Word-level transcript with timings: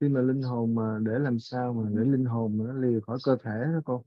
khi 0.00 0.08
mà 0.08 0.20
linh 0.20 0.42
hồn 0.42 0.74
mà 0.74 0.98
để 1.02 1.18
làm 1.18 1.38
sao 1.38 1.72
mà 1.72 1.90
để 1.94 2.04
linh 2.04 2.24
hồn 2.24 2.58
mà 2.58 2.64
nó 2.64 2.72
lìa 2.72 3.00
khỏi 3.00 3.18
cơ 3.24 3.36
thể 3.44 3.64
đó 3.72 3.80
cô? 3.84 4.04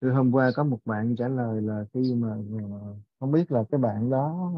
Từ 0.00 0.10
hôm 0.10 0.32
qua 0.32 0.50
có 0.56 0.64
một 0.64 0.78
bạn 0.84 1.16
trả 1.16 1.28
lời 1.28 1.62
là 1.62 1.84
khi 1.94 2.14
mà 2.14 2.28
ờ, 2.72 2.94
không 3.20 3.32
biết 3.32 3.52
là 3.52 3.64
cái 3.70 3.80
bạn 3.80 4.10
đó 4.10 4.52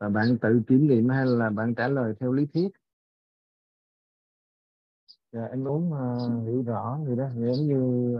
là 0.00 0.08
bạn 0.08 0.38
tự 0.38 0.62
kiểm 0.66 0.86
nghiệm 0.86 1.08
hay 1.08 1.26
là 1.26 1.50
bạn 1.50 1.74
trả 1.74 1.88
lời 1.88 2.14
theo 2.20 2.32
lý 2.32 2.46
thuyết? 2.46 2.68
Dạ, 5.32 5.44
em 5.44 5.64
muốn 5.64 5.92
uh, 5.92 6.46
hiểu 6.46 6.62
rõ 6.62 6.98
người 7.04 7.16
đó. 7.16 7.28
Dạ, 7.36 7.46
giống 7.46 7.66
như 7.66 8.18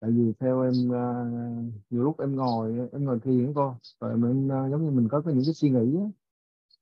tại 0.00 0.10
vì 0.10 0.32
theo 0.40 0.62
em 0.62 0.72
uh, 0.88 1.74
nhiều 1.90 2.02
lúc 2.02 2.20
em 2.20 2.36
ngồi 2.36 2.88
em 2.92 3.04
ngồi 3.04 3.20
thiền 3.20 3.54
cô 3.54 3.74
rồi 4.00 4.16
mình 4.16 4.46
uh, 4.46 4.70
giống 4.70 4.84
như 4.84 4.90
mình 4.90 5.08
có 5.08 5.20
có 5.20 5.30
những 5.30 5.44
cái 5.46 5.54
suy 5.54 5.70
nghĩ 5.70 5.96
á, 5.98 6.04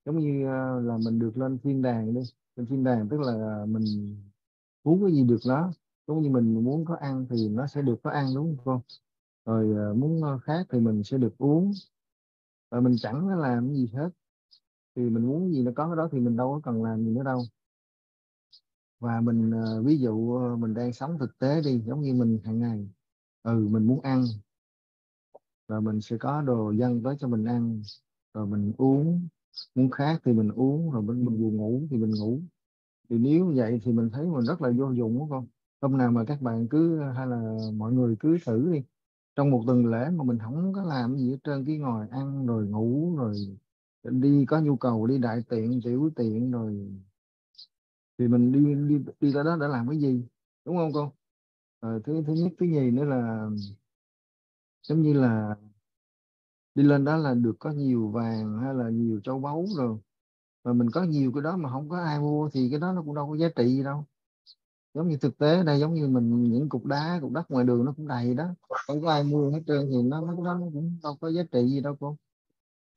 giống 0.05 0.19
như 0.19 0.43
uh, 0.45 0.85
là 0.87 0.99
mình 1.05 1.19
được 1.19 1.37
lên 1.37 1.59
thiên 1.59 1.83
đàng 1.83 2.15
đi 2.15 2.21
lên 2.57 2.67
thiên 2.67 2.85
đàng, 2.85 3.09
tức 3.11 3.21
là 3.21 3.65
mình 3.69 3.85
muốn 4.85 5.03
cái 5.05 5.13
gì 5.13 5.25
được 5.25 5.39
nó. 5.49 5.73
Giống 6.07 6.23
như 6.23 6.31
mình 6.31 6.65
muốn 6.65 6.85
có 6.85 6.97
ăn 7.01 7.27
thì 7.31 7.49
nó 7.49 7.67
sẽ 7.67 7.83
được 7.83 7.97
có 8.03 8.11
ăn, 8.11 8.27
đúng 8.35 8.57
không? 8.65 8.81
Rồi 9.47 9.75
ờ, 9.77 9.95
muốn 9.95 10.23
ờ, 10.23 10.39
khác 10.39 10.67
thì 10.71 10.81
mình 10.81 11.05
sẽ 11.05 11.19
được 11.19 11.39
uống. 11.39 11.73
Rồi 12.71 12.83
mình 12.83 12.97
chẳng 13.01 13.27
có 13.29 13.37
làm 13.37 13.69
cái 13.69 13.77
gì 13.77 13.89
hết. 13.95 14.11
Thì 14.97 15.03
mình 15.11 15.27
muốn 15.27 15.53
gì 15.53 15.63
nó 15.63 15.73
có 15.77 15.87
cái 15.89 15.97
đó 15.97 16.09
thì 16.13 16.21
mình 16.21 16.37
đâu 16.37 16.53
có 16.55 16.61
cần 16.73 16.85
làm 16.85 17.05
gì 17.05 17.11
nữa 17.11 17.23
đâu. 17.25 17.43
Và 19.01 19.21
mình 19.21 19.51
ờ, 19.51 19.83
ví 19.83 19.99
dụ 19.99 20.39
mình 20.59 20.75
đang 20.75 20.93
sống 20.93 21.19
thực 21.19 21.39
tế 21.39 21.61
đi, 21.65 21.83
giống 21.87 22.03
như 22.03 22.15
mình 22.15 22.39
hàng 22.45 22.59
ngày 22.59 22.89
ừ 23.43 23.69
mình 23.71 23.87
muốn 23.87 24.01
ăn. 24.01 24.25
Rồi 25.69 25.81
mình 25.83 26.01
sẽ 26.01 26.17
có 26.21 26.43
đồ 26.43 26.71
dân 26.71 27.03
tới 27.03 27.17
cho 27.21 27.29
mình 27.29 27.45
ăn. 27.45 27.83
Rồi 28.35 28.47
mình 28.47 28.73
uống 28.79 29.29
muốn 29.75 29.91
khác 29.91 30.23
thì 30.25 30.33
mình 30.33 30.49
uống 30.49 30.91
rồi 30.91 31.03
mình, 31.03 31.25
mình 31.25 31.41
buồn 31.41 31.57
ngủ 31.57 31.83
thì 31.91 31.97
mình 31.97 32.11
ngủ. 32.11 32.41
Thì 33.11 33.19
nếu 33.19 33.53
vậy 33.57 33.81
thì 33.85 33.93
mình 33.93 34.11
thấy 34.11 34.27
mình 34.27 34.45
rất 34.45 34.63
là 34.63 34.71
vô 34.71 34.91
dụng 34.91 35.19
đúng 35.19 35.31
không 35.31 35.47
hôm 35.81 35.99
nào 35.99 36.11
mà 36.13 36.25
các 36.25 36.43
bạn 36.43 36.69
cứ 36.69 37.01
hay 37.17 37.27
là 37.27 37.59
mọi 37.77 37.93
người 37.93 38.17
cứ 38.21 38.39
thử 38.47 38.73
đi. 38.73 38.83
Trong 39.37 39.51
một 39.51 39.63
tuần 39.67 39.87
lễ 39.87 40.11
mà 40.11 40.25
mình 40.25 40.39
không 40.39 40.73
có 40.73 40.83
làm 40.83 41.17
gì 41.17 41.31
hết 41.31 41.39
trơn 41.45 41.65
cái 41.65 41.79
ngồi 41.79 42.07
ăn 42.11 42.47
rồi 42.47 42.67
ngủ 42.67 43.17
rồi 43.17 43.35
đi 44.03 44.45
có 44.47 44.61
nhu 44.61 44.77
cầu 44.77 45.07
đi 45.07 45.19
đại 45.19 45.43
tiện 45.49 45.81
tiểu 45.85 46.11
tiện 46.17 46.51
rồi. 46.51 46.91
Thì 48.19 48.29
mình 48.29 48.53
đi 48.53 48.75
đi 48.75 49.05
đi 49.21 49.33
tới 49.35 49.45
đó 49.45 49.57
để 49.61 49.69
làm 49.69 49.89
cái 49.89 49.99
gì? 49.99 50.23
Đúng 50.65 50.77
không 50.77 50.93
con? 50.93 51.11
À, 51.81 51.99
thứ 52.05 52.23
thứ 52.27 52.33
nhất 52.33 52.53
thứ 52.59 52.67
nhì 52.67 52.91
nữa 52.91 53.05
là 53.05 53.51
giống 54.89 55.03
như 55.03 55.13
là 55.13 55.57
đi 56.75 56.83
lên 56.83 57.05
đó 57.05 57.17
là 57.17 57.35
được 57.35 57.57
có 57.59 57.71
nhiều 57.71 58.09
vàng 58.09 58.59
hay 58.59 58.75
là 58.75 58.91
nhiều 58.91 59.21
châu 59.25 59.41
báu 59.41 59.67
rồi. 59.77 59.99
Mà 60.65 60.73
mình 60.73 60.91
có 60.91 61.03
nhiều 61.03 61.33
cái 61.33 61.43
đó 61.43 61.57
mà 61.57 61.71
không 61.71 61.89
có 61.89 61.99
ai 61.99 62.21
mua 62.21 62.51
thì 62.53 62.71
cái 62.71 62.81
đó 62.81 62.93
nó 62.93 63.03
cũng 63.03 63.15
đâu 63.15 63.29
có 63.29 63.37
giá 63.37 63.49
trị 63.57 63.65
gì 63.69 63.83
đâu. 63.83 64.05
Giống 64.95 65.09
như 65.09 65.17
thực 65.17 65.39
tế 65.39 65.63
đây, 65.63 65.81
giống 65.81 65.95
như 65.95 66.09
mình, 66.09 66.45
những 66.45 66.69
cục 66.69 66.87
đá, 66.87 67.19
cục 67.23 67.33
đất 67.33 67.51
ngoài 67.51 67.65
đường 67.65 67.85
nó 67.85 67.95
cũng 67.97 68.09
đầy 68.09 68.35
đó. 68.35 68.49
Không 68.87 69.03
có 69.03 69.11
ai 69.11 69.25
mua 69.25 69.51
hết 69.51 69.61
trơn 69.67 69.89
thì 69.91 70.03
nó 70.03 70.21
nó 70.21 70.33
nó 70.45 70.61
cũng 70.75 70.99
đâu 71.03 71.17
có 71.21 71.31
giá 71.31 71.43
trị 71.53 71.69
gì 71.69 71.81
đâu, 71.81 71.97
cô. 72.01 72.17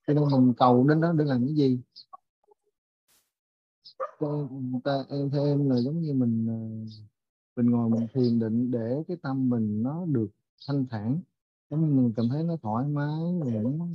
Cho 0.08 0.14
nên 0.14 0.23
mình 0.31 0.53
cầu 0.58 0.88
đến 0.88 1.02
đó 1.02 1.14
để 1.14 1.25
làm 1.25 1.45
cái 1.45 1.56
gì? 1.56 1.80
Ta 4.84 5.03
em 5.09 5.30
theo 5.30 5.45
em 5.45 5.69
là 5.69 5.81
giống 5.81 6.02
như 6.02 6.14
mình 6.14 6.47
ờ, 6.47 6.59
mình 7.56 7.72
ngồi 7.72 7.89
mình 7.89 8.08
thiền 8.14 8.39
định 8.39 8.72
để 8.72 9.03
cái 9.08 9.17
tâm 9.22 9.50
mình 9.50 9.84
nó 9.84 10.06
được 10.06 10.28
thanh 10.67 10.86
thản 10.89 11.19
giống 11.69 11.97
mình 11.97 12.13
cảm 12.15 12.29
thấy 12.29 12.43
nó 12.43 12.57
thoải 12.61 12.87
mái 12.87 13.19
nó 13.41 13.87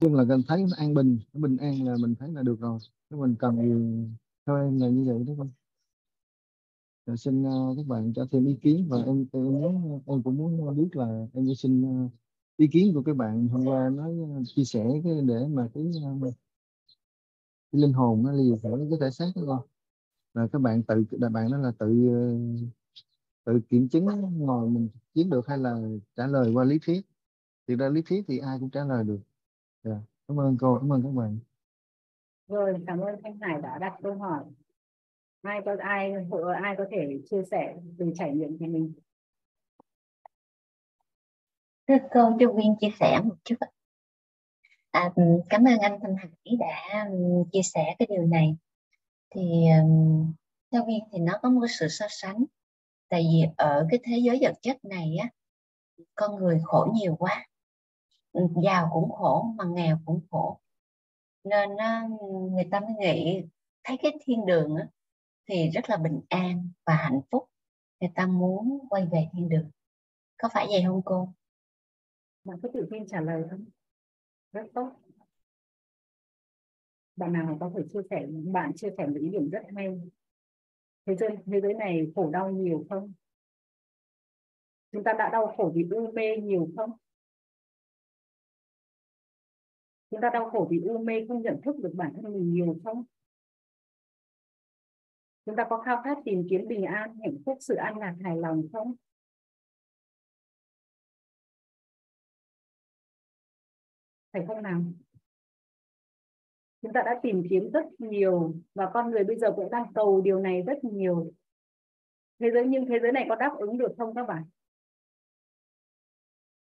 chung 0.00 0.14
là 0.14 0.24
cảm 0.28 0.42
thấy 0.48 0.62
nó 0.62 0.76
an 0.76 0.94
bình 0.94 1.18
nó 1.32 1.40
bình 1.40 1.56
an 1.56 1.84
là 1.84 1.96
mình 2.00 2.14
thấy 2.14 2.32
là 2.32 2.42
được 2.42 2.60
rồi. 2.60 2.78
Nếu 3.10 3.20
mình 3.20 3.34
cần 3.38 3.56
gì 3.56 4.08
theo 4.46 4.56
em 4.56 4.80
là 4.80 4.88
như 4.88 5.04
vậy 5.06 5.24
đó 5.26 5.32
con. 5.38 5.50
rồi 7.06 7.16
xin 7.16 7.42
uh, 7.42 7.76
các 7.76 7.86
bạn 7.86 8.12
cho 8.16 8.26
thêm 8.30 8.46
ý 8.46 8.56
kiến 8.62 8.86
và 8.88 8.96
em 8.96 9.26
em 9.32 9.44
muốn 9.44 10.00
em 10.06 10.22
cũng 10.22 10.36
muốn 10.36 10.76
biết 10.76 10.96
là 10.96 11.26
em 11.34 11.54
xin 11.56 12.04
uh, 12.04 12.12
ý 12.56 12.66
kiến 12.66 12.94
của 12.94 13.02
các 13.02 13.16
bạn. 13.16 13.48
Hôm 13.48 13.64
qua 13.64 13.90
nói 13.90 14.16
ờ, 14.34 14.42
chia 14.44 14.64
sẻ 14.64 14.84
cái 15.04 15.20
để 15.26 15.46
mà 15.48 15.68
cái, 15.74 15.84
cái 17.72 17.80
linh 17.80 17.92
hồn 17.92 18.22
nó 18.22 18.32
lìa 18.32 18.56
khỏi 18.62 18.86
cái 18.90 18.98
thể 19.00 19.10
xác 19.10 19.32
đó 19.36 19.42
con. 19.46 19.60
Là 20.34 20.48
các 20.52 20.58
bạn 20.62 20.82
tự 20.82 21.04
là 21.10 21.28
bạn 21.28 21.50
đó 21.50 21.58
là 21.58 21.72
tự 21.78 21.86
tự 23.44 23.60
kiểm 23.68 23.88
chứng 23.88 24.06
ngồi 24.38 24.68
mình 24.68 24.88
chiến 25.14 25.30
được 25.30 25.46
hay 25.48 25.58
là 25.58 25.76
trả 26.16 26.26
lời 26.26 26.50
qua 26.52 26.64
lý 26.64 26.78
thuyết? 26.78 27.00
Thì 27.68 27.76
ra 27.76 27.88
lý 27.88 28.02
thuyết 28.02 28.24
thì 28.28 28.38
ai 28.38 28.58
cũng 28.60 28.70
trả 28.70 28.84
lời 28.84 29.04
được. 29.04 29.20
Yeah. 29.82 29.96
Dạ, 29.98 30.02
cảm 30.28 30.40
ơn 30.40 30.56
cô 30.60 30.78
cảm 30.78 30.92
ơn 30.92 31.02
các 31.02 31.10
bạn. 31.10 31.38
Rồi 32.48 32.74
cảm 32.86 33.00
ơn 33.00 33.22
thanh 33.22 33.38
hải 33.40 33.60
đã 33.62 33.78
đặt 33.78 33.92
câu 34.02 34.14
hỏi. 34.14 34.44
Ai 35.42 35.60
có 35.64 35.76
ai 35.80 36.12
ai 36.62 36.74
có 36.78 36.84
thể 36.90 37.20
chia 37.30 37.42
sẻ 37.50 37.76
từ 37.98 38.12
trải 38.14 38.34
nghiệm 38.34 38.58
của 38.58 38.66
mình? 38.66 38.92
Thưa 41.88 41.98
cô 42.14 42.36
cho 42.40 42.52
viên 42.52 42.74
chia 42.80 42.90
sẻ 43.00 43.20
một 43.24 43.36
chút 43.44 43.54
à, 44.90 45.12
cảm 45.48 45.64
ơn 45.64 45.78
anh 45.78 45.98
Thanh 46.02 46.16
Hải 46.16 46.56
đã 46.58 47.08
chia 47.52 47.62
sẻ 47.62 47.94
cái 47.98 48.08
điều 48.10 48.26
này. 48.26 48.56
Thì 49.34 49.42
theo 50.72 50.84
viên 50.86 51.00
thì 51.12 51.18
nó 51.18 51.38
có 51.42 51.50
một 51.50 51.66
sự 51.78 51.88
so 51.88 52.06
sánh 52.08 52.44
tại 53.10 53.22
vì 53.32 53.48
ở 53.56 53.86
cái 53.90 54.00
thế 54.04 54.18
giới 54.18 54.38
vật 54.42 54.54
chất 54.62 54.84
này 54.84 55.16
á 55.16 55.28
con 56.14 56.36
người 56.36 56.60
khổ 56.64 56.88
nhiều 56.94 57.16
quá. 57.16 57.46
Ừ, 58.32 58.48
giàu 58.64 58.90
cũng 58.92 59.12
khổ 59.12 59.46
mà 59.56 59.64
nghèo 59.64 59.98
cũng 60.04 60.20
khổ. 60.30 60.60
Nên 61.44 61.68
người 62.52 62.64
ta 62.70 62.80
mới 62.80 62.94
nghĩ 62.98 63.44
thấy 63.84 63.96
cái 64.02 64.12
thiên 64.24 64.46
đường 64.46 64.76
á, 64.76 64.88
thì 65.48 65.70
rất 65.70 65.90
là 65.90 65.96
bình 65.96 66.20
an 66.28 66.70
và 66.86 66.94
hạnh 66.94 67.20
phúc. 67.30 67.48
Người 68.00 68.10
ta 68.14 68.26
muốn 68.26 68.78
quay 68.90 69.06
về 69.12 69.28
thiên 69.32 69.48
đường. 69.48 69.70
Có 70.38 70.48
phải 70.54 70.66
vậy 70.70 70.82
không 70.86 71.02
cô? 71.04 71.28
Bạn 72.44 72.58
có 72.62 72.68
tự 72.74 72.88
tin 72.90 73.06
trả 73.08 73.20
lời 73.20 73.42
không? 73.50 73.64
Rất 74.52 74.66
tốt. 74.74 74.90
Bạn 77.16 77.32
nào 77.32 77.56
có 77.60 77.70
thể 77.76 77.82
chia 77.92 78.00
sẻ 78.10 78.26
bạn 78.52 78.72
chia 78.76 78.88
sẻ 78.98 79.06
những 79.08 79.22
ý 79.22 79.30
điểm 79.30 79.50
rất 79.50 79.62
hay 79.76 80.10
thế 81.06 81.16
giới 81.16 81.28
thế 81.46 81.60
giới 81.60 81.74
này 81.74 82.06
khổ 82.14 82.30
đau 82.30 82.50
nhiều 82.50 82.86
không? 82.90 83.12
Chúng 84.92 85.04
ta 85.04 85.12
đã 85.18 85.30
đau 85.32 85.54
khổ 85.56 85.72
vì 85.74 85.88
u 85.90 86.12
mê 86.12 86.36
nhiều 86.36 86.68
không? 86.76 86.90
Chúng 90.10 90.20
ta 90.20 90.30
đau 90.32 90.50
khổ 90.50 90.68
vì 90.70 90.80
u 90.80 90.98
mê 90.98 91.14
không 91.28 91.42
nhận 91.42 91.60
thức 91.64 91.76
được 91.78 91.92
bản 91.94 92.12
thân 92.14 92.32
mình 92.32 92.52
nhiều 92.52 92.76
không? 92.84 93.04
Chúng 95.46 95.56
ta 95.56 95.66
có 95.70 95.82
khao 95.82 96.02
khát 96.04 96.18
tìm 96.24 96.46
kiếm 96.50 96.68
bình 96.68 96.84
an, 96.84 97.16
hạnh 97.22 97.36
phúc, 97.46 97.58
sự 97.60 97.74
an 97.74 97.98
lạc 97.98 98.16
hài 98.24 98.36
lòng 98.36 98.62
không? 98.72 98.94
Phải 104.32 104.42
không 104.46 104.62
nào? 104.62 104.82
Chúng 106.82 106.92
ta 106.92 107.02
đã 107.02 107.20
tìm 107.22 107.42
kiếm 107.50 107.70
rất 107.70 107.84
nhiều 107.98 108.54
và 108.74 108.90
con 108.94 109.10
người 109.10 109.24
bây 109.24 109.36
giờ 109.36 109.52
cũng 109.56 109.70
đang 109.70 109.92
cầu 109.94 110.20
điều 110.20 110.38
này 110.38 110.62
rất 110.62 110.84
nhiều. 110.84 111.32
Thế 112.38 112.50
giới, 112.50 112.66
nhưng 112.66 112.86
thế 112.86 112.98
giới 113.02 113.12
này 113.12 113.26
có 113.28 113.34
đáp 113.34 113.56
ứng 113.58 113.78
được 113.78 113.94
không 113.98 114.14
các 114.14 114.26
bạn? 114.26 114.44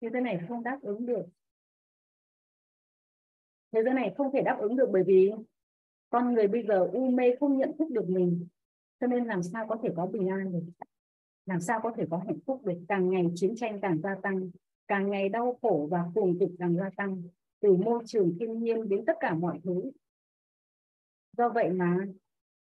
Thế 0.01 0.09
giới 0.13 0.21
này 0.21 0.39
không 0.47 0.63
đáp 0.63 0.79
ứng 0.81 1.05
được. 1.05 1.25
Thế 3.71 3.83
giới 3.83 3.93
này 3.93 4.13
không 4.17 4.31
thể 4.33 4.41
đáp 4.41 4.57
ứng 4.59 4.75
được 4.75 4.89
bởi 4.91 5.03
vì 5.07 5.31
con 6.09 6.33
người 6.33 6.47
bây 6.47 6.63
giờ 6.67 6.89
u 6.93 7.09
mê 7.11 7.35
không 7.39 7.57
nhận 7.57 7.77
thức 7.79 7.89
được 7.91 8.09
mình. 8.09 8.47
Cho 8.99 9.07
nên 9.07 9.25
làm 9.25 9.43
sao 9.43 9.67
có 9.67 9.77
thể 9.83 9.89
có 9.95 10.05
bình 10.05 10.27
an 10.27 10.51
được? 10.51 10.85
Làm 11.45 11.61
sao 11.61 11.79
có 11.83 11.93
thể 11.97 12.05
có 12.11 12.17
hạnh 12.17 12.39
phúc 12.45 12.65
được? 12.65 12.73
Càng 12.87 13.09
ngày 13.09 13.25
chiến 13.35 13.55
tranh 13.55 13.79
càng 13.81 14.01
gia 14.01 14.15
tăng, 14.15 14.49
càng 14.87 15.09
ngày 15.09 15.29
đau 15.29 15.59
khổ 15.61 15.87
và 15.91 16.05
cùng 16.15 16.39
cực 16.39 16.49
càng 16.59 16.77
gia 16.77 16.89
tăng 16.97 17.23
từ 17.59 17.75
môi 17.75 18.03
trường 18.05 18.35
thiên 18.39 18.59
nhiên 18.59 18.89
đến 18.89 19.05
tất 19.05 19.17
cả 19.19 19.33
mọi 19.33 19.59
thứ. 19.63 19.91
Do 21.37 21.49
vậy 21.49 21.69
mà, 21.69 21.97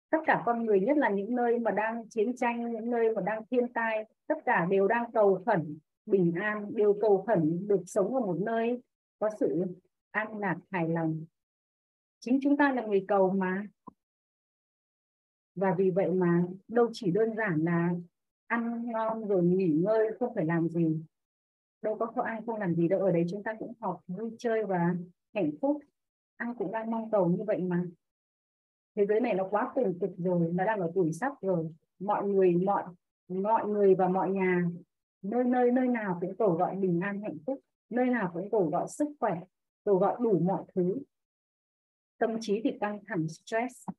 tất 0.09 0.17
cả 0.25 0.43
con 0.45 0.65
người, 0.65 0.79
nhất 0.79 0.97
là 0.97 1.09
những 1.09 1.35
nơi 1.35 1.59
mà 1.59 1.71
đang 1.71 2.09
chiến 2.09 2.35
tranh, 2.35 2.71
những 2.71 2.91
nơi 2.91 3.15
mà 3.15 3.21
đang 3.21 3.45
thiên 3.51 3.73
tai, 3.73 4.05
tất 4.27 4.35
cả 4.45 4.67
đều 4.69 4.87
đang 4.87 5.11
cầu 5.11 5.43
khẩn 5.45 5.77
bình 6.05 6.33
an, 6.41 6.75
đều 6.75 6.97
cầu 7.01 7.23
khẩn 7.27 7.67
được 7.67 7.83
sống 7.85 8.15
ở 8.15 8.19
một 8.19 8.37
nơi 8.39 8.81
có 9.19 9.29
sự 9.39 9.65
an 10.11 10.37
lạc 10.37 10.57
hài 10.71 10.89
lòng. 10.89 11.25
Chính 12.19 12.39
chúng 12.41 12.57
ta 12.57 12.73
là 12.73 12.81
người 12.81 13.05
cầu 13.07 13.29
mà. 13.29 13.67
Và 15.55 15.75
vì 15.77 15.89
vậy 15.89 16.11
mà 16.11 16.43
đâu 16.67 16.89
chỉ 16.93 17.11
đơn 17.11 17.35
giản 17.35 17.63
là 17.63 17.93
ăn 18.47 18.91
ngon 18.91 19.27
rồi 19.27 19.43
nghỉ 19.43 19.67
ngơi, 19.67 20.07
không 20.19 20.35
phải 20.35 20.45
làm 20.45 20.69
gì 20.69 21.01
đâu 21.81 21.97
có 21.99 22.05
có 22.05 22.21
ai 22.21 22.41
không 22.45 22.59
làm 22.59 22.75
gì 22.75 22.87
đâu, 22.87 22.99
ở 22.99 23.11
đấy 23.11 23.25
chúng 23.29 23.43
ta 23.43 23.53
cũng 23.59 23.73
học 23.79 24.01
vui 24.07 24.35
chơi 24.37 24.65
và 24.65 24.95
hạnh 25.33 25.51
phúc. 25.61 25.77
Ai 26.37 26.53
cũng 26.57 26.71
đang 26.71 26.91
mong 26.91 27.11
cầu 27.11 27.29
như 27.29 27.43
vậy 27.47 27.61
mà. 27.61 27.83
Thế 28.95 29.05
giới 29.05 29.19
này 29.19 29.33
nó 29.33 29.47
quá 29.49 29.71
cùng 29.73 29.99
cực 29.99 30.11
rồi, 30.17 30.51
nó 30.53 30.65
đang 30.65 30.79
ở 30.79 30.91
tuổi 30.95 31.13
sắp 31.13 31.33
rồi. 31.41 31.73
Mọi 31.99 32.27
người, 32.27 32.53
mọi 32.53 32.83
mọi 33.27 33.67
người 33.67 33.95
và 33.95 34.07
mọi 34.07 34.29
nhà, 34.29 34.63
nơi 35.21 35.43
nơi 35.43 35.71
nơi 35.71 35.87
nào 35.87 36.17
cũng 36.21 36.35
cầu 36.37 36.51
gọi 36.51 36.75
bình 36.75 36.99
an, 36.99 37.21
hạnh 37.21 37.37
phúc. 37.45 37.59
Nơi 37.89 38.05
nào 38.05 38.31
cũng 38.33 38.49
cầu 38.51 38.69
gọi 38.69 38.87
sức 38.87 39.07
khỏe 39.19 39.39
cầu 39.83 39.97
gọi 39.97 40.15
đủ 40.19 40.39
mọi 40.39 40.63
thứ. 40.75 40.97
Tâm 42.17 42.37
trí 42.41 42.61
thì 42.63 42.71
căng 42.79 42.99
thẳng, 43.07 43.27
stress. 43.27 43.89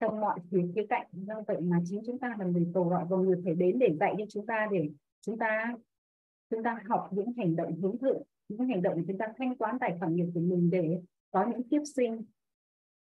Trong 0.00 0.20
mọi 0.20 0.38
phía 0.50 0.66
khía 0.74 0.86
cạnh 0.88 1.06
do 1.12 1.42
vậy 1.46 1.60
mà 1.60 1.80
chính 1.86 2.02
chúng 2.06 2.18
ta 2.18 2.36
là 2.38 2.44
người 2.44 2.66
cầu 2.74 2.84
gọi 2.84 3.04
và 3.08 3.16
người 3.16 3.40
phải 3.44 3.54
đến 3.54 3.78
để 3.78 3.96
dạy 4.00 4.14
cho 4.18 4.24
chúng 4.28 4.46
ta, 4.46 4.68
để 4.72 4.90
chúng 5.20 5.38
ta 5.38 5.74
chúng 6.54 6.62
ta 6.62 6.82
học 6.88 7.08
những 7.12 7.32
hành 7.36 7.56
động 7.56 7.80
hướng 7.80 7.98
thượng 7.98 8.22
những 8.48 8.68
hành 8.68 8.82
động 8.82 9.04
chúng 9.06 9.18
ta 9.18 9.26
thanh 9.38 9.56
toán 9.56 9.78
tài 9.78 9.96
khoản 9.98 10.16
nghiệp 10.16 10.26
của 10.34 10.40
mình 10.40 10.70
để 10.70 11.00
có 11.30 11.46
những 11.50 11.68
kiếp 11.68 11.82
sinh. 11.94 12.24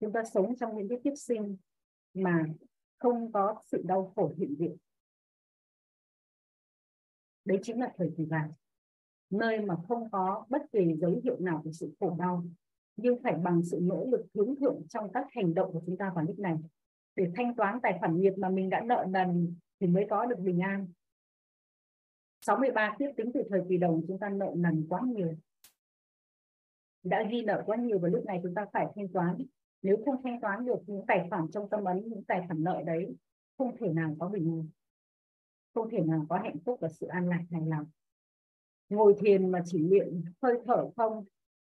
Chúng 0.01 0.13
ta 0.13 0.25
sống 0.25 0.57
trong 0.57 0.77
những 0.77 0.89
cái 0.89 0.99
kiếp 1.05 1.13
sinh 1.17 1.57
mà 2.15 2.45
không 2.99 3.33
có 3.33 3.63
sự 3.65 3.83
đau 3.87 4.13
khổ 4.17 4.35
hiện 4.39 4.55
diện. 4.59 4.77
Đấy 7.45 7.59
chính 7.63 7.81
là 7.81 7.93
thời 7.97 8.13
kỳ 8.17 8.25
vàng, 8.25 8.53
nơi 9.31 9.61
mà 9.61 9.77
không 9.89 10.11
có 10.11 10.47
bất 10.49 10.63
kỳ 10.73 10.95
dấu 11.01 11.21
hiệu 11.25 11.37
nào 11.41 11.61
của 11.65 11.73
sự 11.73 11.93
khổ 12.01 12.17
đau, 12.19 12.45
nhưng 12.97 13.23
phải 13.23 13.35
bằng 13.35 13.63
sự 13.63 13.79
nỗ 13.83 14.07
lực 14.11 14.27
hướng 14.35 14.57
thượng 14.57 14.83
trong 14.89 15.13
các 15.13 15.27
hành 15.31 15.55
động 15.55 15.73
của 15.73 15.81
chúng 15.87 15.97
ta 15.97 16.13
vào 16.15 16.25
lúc 16.25 16.39
này. 16.39 16.57
Để 17.17 17.31
thanh 17.37 17.55
toán 17.57 17.81
tài 17.81 17.97
khoản 18.01 18.21
nghiệp 18.21 18.33
mà 18.37 18.49
mình 18.49 18.71
đã 18.71 18.81
nợ 18.81 19.07
nần 19.09 19.55
thì 19.81 19.87
mới 19.87 20.07
có 20.11 20.27
được 20.27 20.39
bình 20.39 20.61
an. 20.61 20.89
63 22.49 22.97
kiếp 22.99 23.17
tính 23.17 23.31
từ 23.35 23.43
thời 23.51 23.63
kỳ 23.69 23.77
đầu 23.77 24.03
chúng 24.09 24.19
ta 24.19 24.29
nợ 24.29 24.53
nần 24.57 24.87
quá 24.89 25.01
nhiều. 25.07 25.35
Đã 27.03 27.23
ghi 27.31 27.43
nợ 27.43 27.63
quá 27.67 27.77
nhiều 27.77 27.99
và 27.99 28.09
lúc 28.09 28.25
này 28.25 28.41
chúng 28.43 28.55
ta 28.55 28.67
phải 28.73 28.87
thanh 28.97 29.09
toán. 29.09 29.37
Nếu 29.83 29.97
không 30.05 30.23
thanh 30.23 30.41
toán 30.41 30.67
được, 30.67 30.79
những 30.87 31.05
tài 31.07 31.27
khoản 31.31 31.51
trong 31.51 31.69
tâm 31.69 31.85
ấn, 31.85 32.09
những 32.09 32.25
tài 32.25 32.45
khoản 32.47 32.65
nợ 32.65 32.83
đấy 32.87 33.17
không 33.59 33.77
thể 33.77 33.93
nào 33.93 34.17
có 34.19 34.29
bình 34.29 34.51
an 34.51 34.69
không 35.75 35.91
thể 35.91 36.01
nào 36.01 36.27
có 36.29 36.39
hạnh 36.39 36.57
phúc 36.65 36.79
và 36.81 36.89
sự 36.89 37.07
an 37.07 37.29
lạc 37.29 37.43
hài 37.51 37.63
lòng 37.67 37.87
ngồi 38.89 39.15
thiền 39.19 39.51
mà 39.51 39.63
chỉ 39.65 39.79
luyện, 39.79 40.23
hơi 40.43 40.59
thở 40.67 40.91
không 40.97 41.25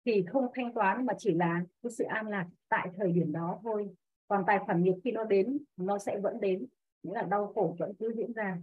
thì 0.04 0.24
không 0.26 0.46
thanh 0.54 0.74
toán 0.74 1.06
mà 1.06 1.14
chỉ 1.18 1.34
là 1.34 1.64
cái 1.82 1.92
sự 1.92 2.04
an 2.04 2.28
lạc 2.28 2.48
tại 2.68 2.88
thời 2.96 3.12
điểm 3.12 3.32
đó 3.32 3.60
thôi. 3.62 3.90
Còn 4.28 4.44
tài 4.46 4.58
khoản 4.58 4.82
nghiệp 4.82 4.94
khi 5.04 5.12
nó 5.12 5.24
đến, 5.24 5.58
nó 5.76 5.98
sẽ 5.98 6.18
vẫn 6.18 6.40
đến. 6.40 6.66
Nghĩa 7.02 7.14
là 7.14 7.22
đau 7.22 7.52
khổ 7.54 7.76
vẫn 7.78 7.92
cứ 7.98 8.12
diễn 8.16 8.32
ra 8.32 8.58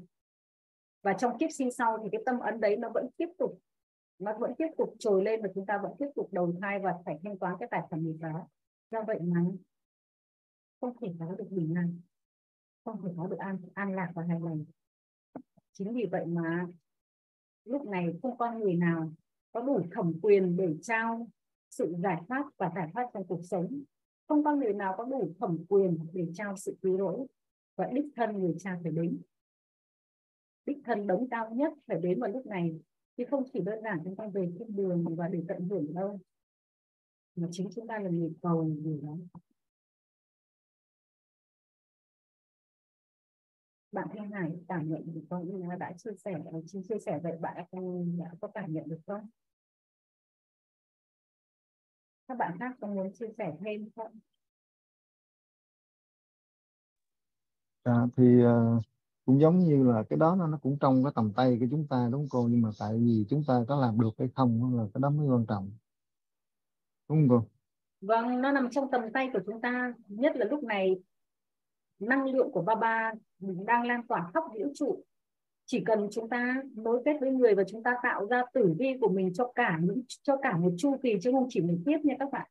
và 1.02 1.14
trong 1.14 1.38
kiếp 1.38 1.50
sinh 1.52 1.72
sau 1.72 1.98
thì 2.04 2.10
cái 2.12 2.22
tâm 2.26 2.40
ấn 2.40 2.62
đấy 2.62 2.76
nó 2.78 2.90
vẫn 2.94 3.08
tiếp 3.18 3.30
tục, 3.38 3.60
nó 4.20 4.38
vẫn 4.40 4.54
tiếp 4.58 4.68
tục 4.78 4.96
trồi 5.00 5.24
lên 5.24 5.42
và 5.42 5.50
chúng 5.56 5.66
ta 5.66 5.80
vẫn 5.84 5.92
tiếp 6.00 6.10
tục 6.16 6.30
đầu 6.32 6.54
thai 6.62 6.80
và 6.80 6.94
phải 7.06 7.20
thanh 7.24 7.38
toán 7.38 7.56
cái 7.60 7.68
tài 7.72 7.82
sản 7.92 8.04
nghiệp 8.04 8.18
đó. 8.20 8.48
Do 8.92 9.04
vậy 9.08 9.20
mà 9.20 9.42
không 10.82 10.94
thể 11.02 11.14
có 11.20 11.36
được 11.36 11.48
bình 11.50 11.74
an, 11.76 12.00
không 12.86 13.02
thể 13.02 13.10
có 13.18 13.28
được 13.28 13.40
an 13.40 13.58
an 13.74 13.96
lạc 13.96 14.12
và 14.16 14.24
hài 14.24 14.40
lòng 14.40 14.66
chính 15.80 15.94
vì 15.94 16.06
vậy 16.12 16.26
mà 16.26 16.68
lúc 17.66 17.88
này 17.88 18.20
không 18.22 18.38
có 18.38 18.52
người 18.52 18.76
nào 18.76 19.12
có 19.52 19.62
đủ 19.62 19.82
thẩm 19.92 20.14
quyền 20.22 20.58
để 20.58 20.76
trao 20.82 21.28
sự 21.70 21.96
giải 22.04 22.22
thoát 22.28 22.44
và 22.58 22.72
giải 22.76 22.90
thoát 22.94 23.10
trong 23.14 23.28
cuộc 23.28 23.42
sống. 23.44 23.84
Không 24.28 24.44
có 24.44 24.56
người 24.56 24.74
nào 24.74 24.96
có 24.98 25.04
đủ 25.04 25.34
thẩm 25.40 25.58
quyền 25.70 26.00
để 26.14 26.28
trao 26.34 26.58
sự 26.58 26.78
cứu 26.82 26.98
rỗi 26.98 27.28
và 27.76 27.90
đích 27.94 28.06
thân 28.16 28.40
người 28.40 28.56
cha 28.60 28.80
phải 28.84 28.92
đến 28.92 29.22
đích 30.66 30.78
thân 30.86 31.08
đấng 31.08 31.30
cao 31.30 31.50
nhất 31.50 31.74
phải 31.88 31.98
đến 32.00 32.20
vào 32.20 32.32
lúc 32.32 32.46
này 32.46 32.80
chứ 33.18 33.24
không 33.30 33.44
chỉ 33.54 33.60
đơn 33.60 33.84
giản 33.84 34.00
chúng 34.04 34.16
ta 34.16 34.28
về 34.34 34.52
thiên 34.60 34.76
đường 34.76 35.16
và 35.16 35.28
để 35.28 35.44
tận 35.48 35.70
hưởng 35.70 35.94
đâu 35.94 36.20
mà 37.36 37.48
chính 37.52 37.70
chúng 37.76 37.88
ta 37.88 38.00
là 38.00 38.10
người 38.10 38.34
cầu 38.42 38.72
điều 38.84 39.00
đó 39.02 39.18
bạn 43.92 44.08
Thanh 44.18 44.32
Hải 44.32 44.52
cảm 44.68 44.90
nhận 44.90 45.14
được 45.14 45.22
không? 45.30 45.60
Như 45.60 45.76
đã 45.80 45.94
chia 45.98 46.12
sẻ, 46.26 46.34
ờ, 46.46 46.62
chia, 46.66 46.80
chia 46.90 47.00
sẻ 47.06 47.20
vậy 47.24 47.38
bạn 47.42 47.66
ừ, 47.72 47.80
đã 48.20 48.32
có 48.42 48.48
cảm 48.48 48.74
nhận 48.74 48.90
được 48.90 49.00
không? 49.08 49.30
Các 52.28 52.38
bạn 52.38 52.58
khác 52.60 52.76
có 52.82 52.88
muốn 52.88 53.14
chia 53.14 53.28
sẻ 53.38 53.54
thêm 53.66 53.90
không? 53.96 54.20
À, 57.84 58.08
thì 58.18 58.44
uh, 58.44 58.84
cũng 59.30 59.42
giống 59.42 59.60
như 59.60 59.84
là 59.84 60.04
cái 60.10 60.18
đó 60.18 60.36
nó 60.36 60.60
cũng 60.62 60.78
trong 60.82 61.04
cái 61.04 61.12
tầm 61.16 61.32
tay 61.36 61.58
của 61.60 61.66
chúng 61.72 61.88
ta, 61.88 62.10
đúng 62.12 62.22
không 62.22 62.28
cô? 62.30 62.48
Nhưng 62.52 62.62
mà 62.62 62.70
tại 62.80 62.94
vì 63.00 63.26
chúng 63.30 63.44
ta 63.48 63.66
có 63.68 63.76
làm 63.82 64.02
được 64.02 64.10
hay 64.18 64.28
không 64.36 64.78
là 64.78 64.84
cái 64.94 65.02
đó 65.02 65.10
mới 65.10 65.28
quan 65.28 65.46
trọng. 65.46 65.72
Đúng 67.10 67.18
không 67.18 67.28
cô? 67.30 67.48
Vâng 68.02 68.42
nó 68.42 68.52
nằm 68.52 68.70
trong 68.72 68.92
tầm 68.92 69.02
tay 69.14 69.30
của 69.34 69.40
chúng 69.46 69.62
ta. 69.62 69.94
Nhất 70.08 70.36
là 70.36 70.46
lúc 70.46 70.64
này, 70.64 71.00
năng 72.00 72.26
lượng 72.26 72.52
của 72.52 72.62
ba 72.62 72.76
ba 72.76 73.12
đang 73.66 73.88
lan 73.88 74.08
tỏa 74.08 74.32
khắp 74.34 74.44
vũ 74.54 74.72
trụ. 74.76 75.04
Chỉ 75.66 75.84
cần 75.86 76.08
chúng 76.12 76.30
ta 76.30 76.64
nối 76.76 77.02
kết 77.06 77.18
với 77.22 77.32
người 77.32 77.56
và 77.56 77.64
chúng 77.68 77.84
ta 77.84 77.96
tạo 78.04 78.28
ra 78.28 78.44
tử 78.54 78.76
vi 78.80 78.98
của 79.02 79.10
mình 79.10 79.34
cho 79.34 79.52
cả 79.56 79.80
những, 79.82 80.02
cho 80.24 80.38
cả 80.38 80.58
một 80.58 80.72
chu 80.78 80.98
kỳ 81.04 81.18
chứ 81.22 81.32
không 81.32 81.48
chỉ 81.50 81.62
một 81.62 81.78
kiếp 81.86 82.00
nha 82.06 82.16
các 82.20 82.32
bạn. 82.32 82.50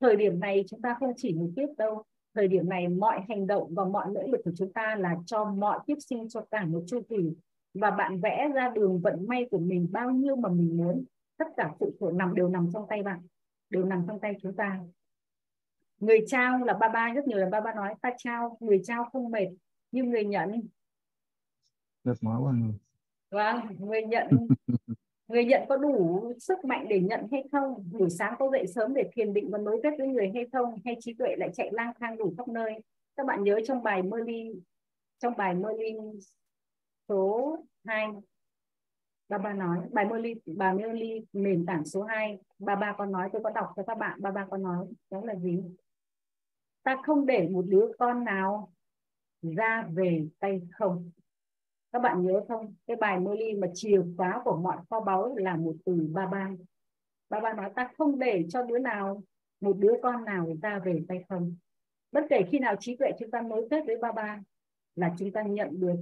Thời 0.00 0.16
điểm 0.16 0.40
này 0.40 0.64
chúng 0.68 0.82
ta 0.82 0.96
không 1.00 1.12
chỉ 1.16 1.34
một 1.34 1.48
kiếp 1.56 1.68
đâu 1.78 2.02
thời 2.34 2.48
điểm 2.48 2.68
này 2.68 2.88
mọi 2.88 3.20
hành 3.28 3.46
động 3.46 3.74
và 3.74 3.84
mọi 3.84 4.06
nỗ 4.14 4.22
lực 4.22 4.40
của 4.44 4.50
chúng 4.56 4.72
ta 4.72 4.96
là 4.96 5.16
cho 5.26 5.44
mọi 5.44 5.78
kiếp 5.86 5.98
sinh 6.00 6.28
cho 6.28 6.44
cả 6.50 6.64
một 6.64 6.84
chu 6.86 7.00
kỳ. 7.08 7.32
Và 7.74 7.90
bạn 7.90 8.20
vẽ 8.20 8.48
ra 8.54 8.68
đường 8.68 9.00
vận 9.00 9.26
may 9.28 9.48
của 9.50 9.58
mình 9.58 9.88
bao 9.92 10.10
nhiêu 10.10 10.36
mà 10.36 10.48
mình 10.48 10.76
muốn. 10.76 11.04
Tất 11.36 11.46
cả 11.56 11.72
sự 11.80 11.96
thuộc 12.00 12.14
nằm 12.14 12.34
đều 12.34 12.48
nằm 12.48 12.70
trong 12.72 12.86
tay 12.88 13.02
bạn 13.02 13.20
đều 13.70 13.84
nằm 13.84 14.04
trong 14.06 14.20
tay 14.20 14.34
chúng 14.42 14.56
ta. 14.56 14.80
Người 15.98 16.18
trao 16.26 16.58
là 16.64 16.74
ba 16.74 16.88
ba 16.88 17.12
rất 17.14 17.26
nhiều 17.26 17.38
lần 17.38 17.50
ba 17.50 17.60
ba 17.60 17.74
nói 17.74 17.94
ta 18.00 18.10
trao 18.18 18.56
người 18.60 18.80
trao 18.84 19.04
không 19.04 19.30
mệt 19.30 19.48
nhưng 19.92 20.10
người 20.10 20.24
nhận. 20.24 20.62
Mệt 22.04 22.16
mỏi 22.20 22.40
quá. 22.42 22.52
Vâng 23.30 23.76
người 23.78 24.02
nhận 24.02 24.28
người 25.32 25.44
nhận 25.44 25.62
có 25.68 25.76
đủ 25.76 26.32
sức 26.38 26.64
mạnh 26.64 26.86
để 26.88 27.00
nhận 27.00 27.26
hay 27.32 27.44
không? 27.52 27.90
Buổi 27.92 28.10
sáng 28.10 28.34
có 28.38 28.50
dậy 28.52 28.66
sớm 28.66 28.94
để 28.94 29.10
thiền 29.12 29.32
định 29.32 29.50
và 29.50 29.58
nối 29.58 29.80
kết 29.82 29.90
với 29.98 30.08
người 30.08 30.30
hay 30.34 30.46
không? 30.52 30.78
Hay 30.84 30.96
trí 31.00 31.14
tuệ 31.14 31.36
lại 31.36 31.50
chạy 31.54 31.70
lang 31.72 31.92
thang 32.00 32.16
đủ 32.16 32.34
khắp 32.36 32.48
nơi? 32.48 32.72
Các 33.16 33.26
bạn 33.26 33.44
nhớ 33.44 33.60
trong 33.66 33.82
bài 33.82 34.02
Merlin 34.02 34.60
trong 35.18 35.36
bài 35.36 35.54
Merlin 35.54 35.96
số 37.08 37.56
2 37.84 38.08
ba 39.28 39.38
ba 39.38 39.52
nói, 39.52 39.78
bài 39.92 40.04
Merlin 40.04 40.38
bà 40.46 40.72
Merlin 40.72 41.24
nền 41.32 41.66
tảng 41.66 41.84
số 41.84 42.02
2 42.02 42.38
ba 42.58 42.76
ba 42.76 42.94
con 42.98 43.12
nói, 43.12 43.28
tôi 43.32 43.42
có 43.42 43.50
đọc 43.50 43.68
cho 43.76 43.82
các 43.86 43.98
bạn, 43.98 44.22
ba 44.22 44.30
ba 44.30 44.46
con 44.50 44.62
nói, 44.62 44.86
đó 45.10 45.20
là 45.24 45.34
gì? 45.34 45.62
Ta 46.82 46.96
không 47.04 47.26
để 47.26 47.48
một 47.48 47.64
đứa 47.68 47.92
con 47.98 48.24
nào 48.24 48.72
ra 49.42 49.88
về 49.92 50.26
tay 50.38 50.60
không 50.72 51.10
các 51.92 51.98
bạn 51.98 52.22
nhớ 52.22 52.44
không? 52.48 52.74
Cái 52.86 52.96
bài 52.96 53.20
Merlin 53.20 53.60
mà 53.60 53.66
chìa 53.74 54.02
khóa 54.16 54.40
của 54.44 54.56
mọi 54.56 54.76
kho 54.90 55.00
báu 55.00 55.36
là 55.36 55.56
một 55.56 55.74
từ 55.84 56.08
ba 56.12 56.26
ba 56.26 56.50
ba 57.30 57.40
ba 57.40 57.52
nói 57.52 57.70
ta 57.74 57.90
không 57.98 58.18
để 58.18 58.44
cho 58.48 58.62
đứa 58.62 58.78
nào, 58.78 59.22
một 59.60 59.76
đứa 59.78 59.94
con 60.02 60.24
nào 60.24 60.48
ra 60.62 60.78
về 60.78 61.04
tay 61.08 61.24
không. 61.28 61.56
Bất 62.12 62.26
kể 62.30 62.42
khi 62.50 62.58
nào 62.58 62.76
trí 62.80 62.96
tuệ 62.96 63.10
chúng 63.18 63.30
ta 63.30 63.42
nối 63.42 63.68
kết 63.70 63.86
với 63.86 63.96
ba 63.96 64.12
ba 64.12 64.40
là 64.96 65.14
chúng 65.18 65.32
ta 65.32 65.42
nhận 65.42 65.80
được 65.80 65.96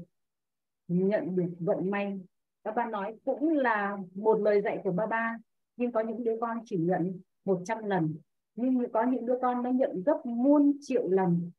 nhận 0.88 1.36
được 1.36 1.50
vận 1.60 1.90
may. 1.90 2.20
Các 2.64 2.74
bạn 2.74 2.90
nói 2.90 3.16
cũng 3.24 3.48
là 3.48 3.98
một 4.14 4.40
lời 4.40 4.60
dạy 4.60 4.80
của 4.84 4.92
ba 4.92 5.06
ba 5.06 5.36
nhưng 5.76 5.92
có 5.92 6.00
những 6.00 6.24
đứa 6.24 6.36
con 6.40 6.58
chỉ 6.64 6.76
nhận 6.76 7.20
100 7.44 7.84
lần. 7.84 8.14
Nhưng 8.54 8.92
có 8.92 9.04
những 9.04 9.26
đứa 9.26 9.38
con 9.42 9.62
nó 9.62 9.70
nhận 9.70 10.02
gấp 10.06 10.20
muôn 10.24 10.72
triệu 10.80 11.08
lần. 11.08 11.50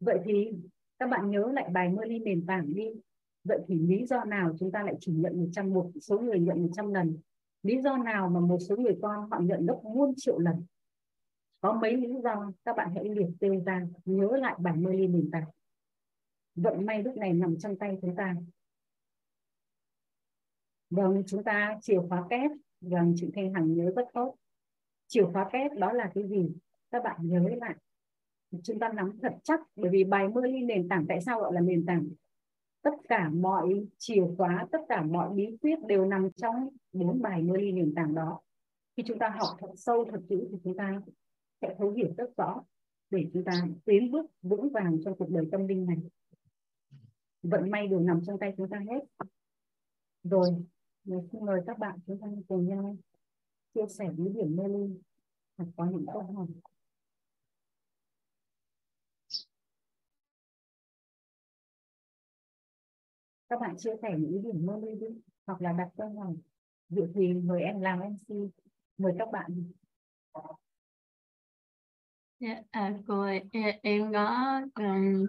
Vậy 0.00 0.18
thì 0.24 0.52
các 0.98 1.06
bạn 1.06 1.30
nhớ 1.30 1.52
lại 1.54 1.68
bài 1.72 1.88
Merlin 1.88 2.24
nền 2.24 2.46
tảng 2.46 2.74
đi 2.74 2.92
vậy 3.44 3.58
thì 3.66 3.78
lý 3.78 4.06
do 4.06 4.24
nào 4.24 4.54
chúng 4.58 4.72
ta 4.72 4.82
lại 4.82 4.94
chỉ 5.00 5.12
nhận 5.12 5.40
100 5.40 5.70
một 5.70 5.90
số 6.00 6.18
người 6.18 6.40
nhận 6.40 6.62
100 6.62 6.92
lần? 6.94 7.18
Lý 7.62 7.82
do 7.82 7.96
nào 7.96 8.28
mà 8.28 8.40
một 8.40 8.58
số 8.68 8.76
người 8.76 8.98
con 9.02 9.30
họ 9.30 9.40
nhận 9.40 9.66
gấp 9.66 9.80
muôn 9.84 10.14
triệu 10.16 10.38
lần? 10.38 10.64
Có 11.60 11.72
mấy 11.72 11.96
lý 11.96 12.14
do? 12.24 12.52
Các 12.64 12.76
bạn 12.76 12.92
hãy 12.94 13.04
liệt 13.04 13.28
kê 13.40 13.48
ra, 13.66 13.86
nhớ 14.04 14.36
lại 14.36 14.54
bài 14.58 14.76
Merlin 14.76 15.12
nền 15.12 15.30
tảng 15.30 15.44
vận 16.54 16.86
may 16.86 17.02
lúc 17.02 17.16
này 17.16 17.32
nằm 17.32 17.56
trong 17.58 17.76
tay 17.76 17.98
chúng 18.02 18.16
ta. 18.16 18.34
Vâng 20.90 21.22
chúng 21.26 21.44
ta 21.44 21.78
chìa 21.82 22.00
khóa 22.08 22.26
kép. 22.30 22.50
Vâng 22.80 23.14
chị 23.16 23.30
Thanh 23.34 23.54
Hằng 23.54 23.74
nhớ 23.74 23.92
rất 23.96 24.04
tốt. 24.12 24.36
Chìa 25.06 25.24
khóa 25.32 25.50
kép 25.52 25.72
đó 25.76 25.92
là 25.92 26.10
cái 26.14 26.28
gì? 26.28 26.50
Các 26.90 27.02
bạn 27.04 27.16
nhớ 27.22 27.48
lại. 27.60 27.74
Chúng 28.62 28.78
ta 28.78 28.88
nắm 28.88 29.18
thật 29.22 29.34
chắc, 29.42 29.60
bởi 29.76 29.90
vì 29.90 30.04
bài 30.04 30.28
Merlin 30.28 30.66
nền 30.66 30.88
tảng 30.88 31.04
tại 31.08 31.20
sao 31.20 31.40
gọi 31.40 31.52
là 31.52 31.60
nền 31.60 31.86
tảng? 31.86 32.08
Tất 32.82 32.94
cả 33.08 33.28
mọi 33.28 33.86
chìa 33.98 34.24
khóa, 34.36 34.66
tất 34.72 34.78
cả 34.88 35.02
mọi 35.02 35.34
bí 35.34 35.56
quyết 35.60 35.78
đều 35.86 36.06
nằm 36.06 36.28
trong 36.36 36.68
bốn 36.92 37.22
bài 37.22 37.42
Merlin 37.42 37.74
nền 37.74 37.94
tảng 37.94 38.14
đó. 38.14 38.40
Khi 38.96 39.02
chúng 39.06 39.18
ta 39.18 39.28
học 39.28 39.56
thật 39.60 39.72
sâu, 39.76 40.04
thật 40.12 40.20
kỹ 40.28 40.36
thì 40.50 40.58
chúng 40.64 40.76
ta 40.76 41.00
sẽ 41.60 41.74
thấu 41.78 41.90
hiểu 41.90 42.08
rất 42.16 42.36
rõ 42.36 42.62
để 43.10 43.30
chúng 43.32 43.44
ta 43.44 43.52
tiến 43.84 44.10
bước 44.10 44.26
vững 44.42 44.68
vàng 44.68 44.98
trong 45.04 45.16
cuộc 45.18 45.30
đời 45.30 45.48
tâm 45.52 45.66
linh 45.68 45.86
này. 45.86 45.96
Vận 47.42 47.70
may 47.70 47.88
đều 47.88 48.00
nằm 48.00 48.20
trong 48.26 48.38
tay 48.38 48.54
chúng 48.56 48.68
ta 48.68 48.78
hết. 48.78 49.04
Rồi 50.22 50.48
xin 51.04 51.44
mời 51.46 51.60
các 51.66 51.78
bạn 51.78 51.98
chúng 52.06 52.20
ta 52.20 52.26
cùng 52.48 52.68
nhau 52.68 52.96
chia 53.74 53.86
sẻ 53.88 54.08
những 54.16 54.32
điểm 54.32 54.56
mê 54.56 54.68
ly 54.68 55.00
hoặc 55.56 55.68
có 55.76 55.84
những 55.84 56.06
câu 56.12 56.22
hỏi. 56.22 56.46
Các 63.52 63.60
bạn 63.60 63.76
chia 63.78 63.90
sẻ 64.02 64.08
những 64.18 64.42
điểm 64.42 64.66
mê 64.66 64.72
ly 64.82 64.94
đi 65.00 65.06
hoặc 65.46 65.62
là 65.62 65.72
đặt 65.72 65.88
câu 65.96 66.08
hỏi 66.18 66.34
Diệu 66.88 67.06
thì 67.14 67.34
mời 67.34 67.62
em 67.62 67.80
làm 67.80 68.00
MC 68.00 68.34
mời 68.98 69.12
các 69.18 69.28
bạn. 69.32 69.64
Dạ, 72.40 72.62
à, 72.70 72.98
cô 73.06 73.20
ơi, 73.20 73.40
e- 73.52 73.78
em 73.82 74.12
có 74.12 74.60
um, 74.74 75.26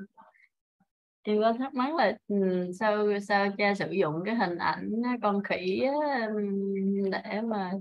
em 1.21 1.41
có 1.41 1.53
thắc 1.53 1.73
mắc 1.73 1.95
là 1.95 2.17
um, 2.27 2.71
sao 2.79 3.19
sao 3.27 3.47
cha 3.57 3.73
sử 3.75 3.91
dụng 3.91 4.21
cái 4.25 4.35
hình 4.35 4.57
ảnh 4.57 4.91
con 5.21 5.43
khỉ 5.43 5.81
á, 5.81 6.27
um, 6.27 7.11
để 7.11 7.41
mà 7.41 7.71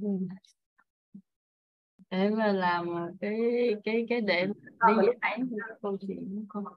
để 2.10 2.30
mà 2.30 2.52
làm 2.52 2.86
cái 3.20 3.40
cái 3.84 4.06
cái 4.08 4.20
để 4.20 4.46
Ờ, 4.78 5.02
đi 5.02 5.08
giải 5.20 5.40
câu 5.82 5.96
chuyện 6.00 6.46
của 6.48 6.60
con 6.64 6.74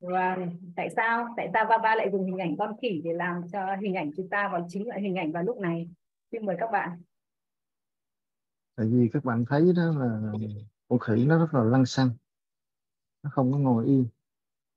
Và 0.00 0.36
tại 0.76 0.88
sao? 0.96 1.34
Tại 1.36 1.50
sao 1.52 1.64
Baba 1.64 1.94
lại 1.94 2.08
dùng 2.12 2.24
hình 2.24 2.38
ảnh 2.38 2.56
con 2.58 2.76
khỉ 2.82 3.00
để 3.04 3.12
làm 3.12 3.42
cho 3.52 3.76
hình 3.82 3.94
ảnh 3.94 4.10
chúng 4.16 4.28
ta 4.28 4.48
vào 4.52 4.66
chính 4.68 4.88
là 4.88 4.96
hình 4.96 5.14
ảnh 5.14 5.32
vào 5.32 5.42
lúc 5.42 5.58
này? 5.58 5.88
Xin 6.32 6.46
mời 6.46 6.56
các 6.58 6.70
bạn. 6.72 7.02
Tại 8.76 8.86
vì 8.90 9.08
các 9.12 9.24
bạn 9.24 9.44
thấy 9.48 9.72
đó 9.76 9.98
là 9.98 10.32
con 10.88 10.98
khỉ 10.98 11.26
nó 11.26 11.38
rất 11.38 11.54
là 11.54 11.64
lăng 11.64 11.86
xăng. 11.86 12.10
Nó 13.22 13.30
không 13.32 13.52
có 13.52 13.58
ngồi 13.58 13.86
yên. 13.86 14.06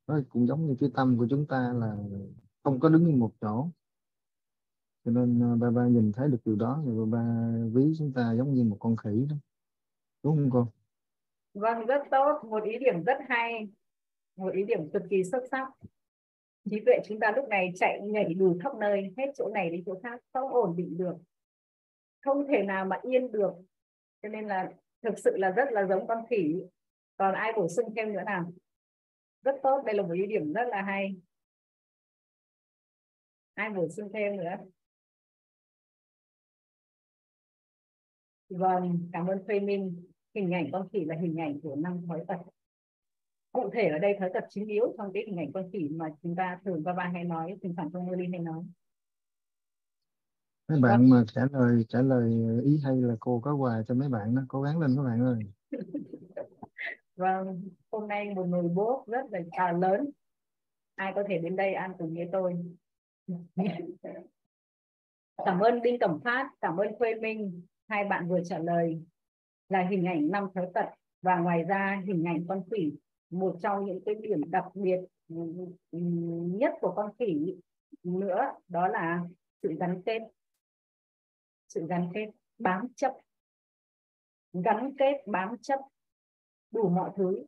Nó 0.07 0.19
cũng 0.29 0.47
giống 0.47 0.65
như 0.65 0.75
cái 0.79 0.89
tâm 0.95 1.17
của 1.17 1.27
chúng 1.29 1.45
ta 1.47 1.73
là 1.73 1.95
không 2.63 2.79
có 2.79 2.89
đứng 2.89 3.05
yên 3.05 3.19
một 3.19 3.31
chỗ. 3.41 3.69
Cho 5.05 5.11
nên 5.11 5.59
ba 5.59 5.69
ba 5.69 5.87
nhìn 5.87 6.11
thấy 6.11 6.29
được 6.29 6.39
điều 6.45 6.55
đó 6.55 6.81
thì 6.85 6.91
ba 6.91 7.05
ba 7.11 7.51
ví 7.73 7.93
chúng 7.97 8.13
ta 8.13 8.33
giống 8.33 8.53
như 8.53 8.63
một 8.63 8.77
con 8.79 8.95
khỉ 8.97 9.25
đó. 9.29 9.35
Đúng 10.23 10.35
không 10.37 10.49
cô? 10.51 10.67
Vâng 11.53 11.85
rất 11.85 12.01
tốt. 12.11 12.41
Một 12.49 12.63
ý 12.63 12.79
điểm 12.79 13.03
rất 13.03 13.17
hay 13.29 13.69
một 14.39 14.53
ý 14.53 14.63
điểm 14.63 14.89
cực 14.93 15.03
kỳ 15.09 15.23
xuất 15.23 15.43
sắc. 15.51 15.67
Trí 16.69 16.79
tuệ 16.85 16.99
chúng 17.05 17.19
ta 17.19 17.31
lúc 17.35 17.47
này 17.47 17.71
chạy 17.75 17.99
nhảy 18.03 18.33
đủ 18.33 18.57
khắp 18.63 18.75
nơi, 18.79 19.13
hết 19.17 19.31
chỗ 19.37 19.49
này 19.53 19.69
đến 19.69 19.83
chỗ 19.85 19.99
khác, 20.03 20.21
không 20.33 20.53
ổn 20.53 20.75
định 20.77 20.97
được. 20.97 21.15
Không 22.21 22.47
thể 22.47 22.63
nào 22.63 22.85
mà 22.85 22.99
yên 23.01 23.31
được. 23.31 23.53
Cho 24.21 24.29
nên 24.29 24.47
là 24.47 24.71
thực 25.01 25.19
sự 25.19 25.37
là 25.37 25.49
rất 25.49 25.71
là 25.71 25.85
giống 25.85 26.07
con 26.07 26.25
khỉ. 26.29 26.63
Còn 27.17 27.35
ai 27.35 27.53
bổ 27.55 27.67
sung 27.67 27.93
thêm 27.95 28.13
nữa 28.13 28.23
nào? 28.25 28.53
Rất 29.41 29.55
tốt, 29.63 29.83
đây 29.85 29.95
là 29.95 30.03
một 30.03 30.13
ý 30.13 30.25
điểm 30.25 30.53
rất 30.53 30.67
là 30.69 30.81
hay. 30.81 31.15
Ai 33.53 33.69
bổ 33.69 33.89
sung 33.89 34.09
thêm 34.13 34.37
nữa? 34.37 34.55
Vâng 38.49 39.09
cảm 39.13 39.27
ơn 39.27 39.43
Thuê 39.47 39.59
Minh. 39.59 40.05
Hình 40.35 40.51
ảnh 40.53 40.69
con 40.71 40.89
khỉ 40.93 41.05
là 41.05 41.15
hình 41.15 41.39
ảnh 41.39 41.59
của 41.63 41.75
năm 41.75 42.01
thói 42.07 42.23
tật 42.27 42.37
cụ 43.51 43.69
thể 43.73 43.89
ở 43.89 43.99
đây 43.99 44.15
thói 44.19 44.29
tật 44.33 44.43
chính 44.49 44.67
yếu 44.67 44.95
trong 44.97 45.13
cái 45.13 45.23
hình 45.27 45.39
ảnh 45.39 45.51
con 45.53 45.69
khỉ 45.73 45.89
mà 45.89 46.05
chúng 46.23 46.35
ta 46.35 46.59
thường 46.65 46.83
ba 46.83 46.93
ba 46.93 47.11
hay 47.13 47.23
nói 47.23 47.57
thỉnh 47.61 47.73
thoảng 47.75 47.89
trong 47.93 48.05
Mơ 48.07 48.13
hay 48.17 48.39
nói 48.39 48.63
mấy 50.67 50.81
bạn 50.81 51.09
mà 51.09 51.23
trả 51.27 51.41
lời 51.51 51.85
trả 51.89 52.01
lời 52.01 52.33
ý 52.63 52.79
hay 52.83 52.95
là 52.97 53.15
cô 53.19 53.39
có 53.39 53.55
quà 53.55 53.83
cho 53.87 53.95
mấy 53.95 54.09
bạn 54.09 54.35
đó 54.35 54.41
cố 54.47 54.61
gắng 54.61 54.79
lên 54.79 54.95
các 54.95 55.03
bạn 55.03 55.21
ơi 55.21 55.39
Vâng, 57.19 57.69
hôm 57.91 58.07
nay 58.07 58.33
một 58.35 58.45
nồi 58.47 58.63
bốt 58.63 59.07
rất 59.07 59.25
là 59.31 59.39
à, 59.51 59.71
lớn. 59.71 60.09
Ai 60.95 61.11
có 61.15 61.23
thể 61.27 61.37
đến 61.37 61.55
đây 61.55 61.73
ăn 61.73 61.93
cùng 61.97 62.13
với 62.15 62.29
tôi. 62.31 62.55
Cảm 65.45 65.59
ơn 65.59 65.81
Đinh 65.81 65.99
Cẩm 65.99 66.19
Phát, 66.23 66.49
cảm 66.61 66.77
ơn 66.77 66.87
Khuê 66.97 67.15
Minh. 67.15 67.61
Hai 67.87 68.05
bạn 68.05 68.27
vừa 68.27 68.43
trả 68.43 68.59
lời 68.59 69.03
là 69.69 69.87
hình 69.89 70.05
ảnh 70.05 70.31
năm 70.31 70.47
thói 70.55 70.67
tật 70.73 70.85
và 71.21 71.39
ngoài 71.39 71.63
ra 71.63 72.03
hình 72.05 72.23
ảnh 72.23 72.45
con 72.47 72.63
khỉ 72.71 72.91
một 73.29 73.57
trong 73.61 73.85
những 73.85 73.99
cái 74.05 74.15
điểm 74.15 74.41
đặc 74.51 74.65
biệt 74.73 74.99
ừ, 75.29 75.35
ừ, 75.91 75.99
nhất 76.59 76.73
của 76.81 76.93
con 76.95 77.11
khỉ 77.19 77.55
nữa, 78.03 78.41
đó 78.67 78.87
là 78.87 79.23
sự 79.63 79.75
gắn 79.79 80.01
kết. 80.05 80.19
Sự 81.67 81.87
gắn 81.87 82.09
kết, 82.13 82.29
bám 82.57 82.87
chấp. 82.95 83.13
Gắn 84.53 84.95
kết, 84.97 85.23
bám 85.27 85.57
chấp, 85.57 85.79
đủ 86.71 86.89
mọi 86.89 87.11
thứ. 87.15 87.45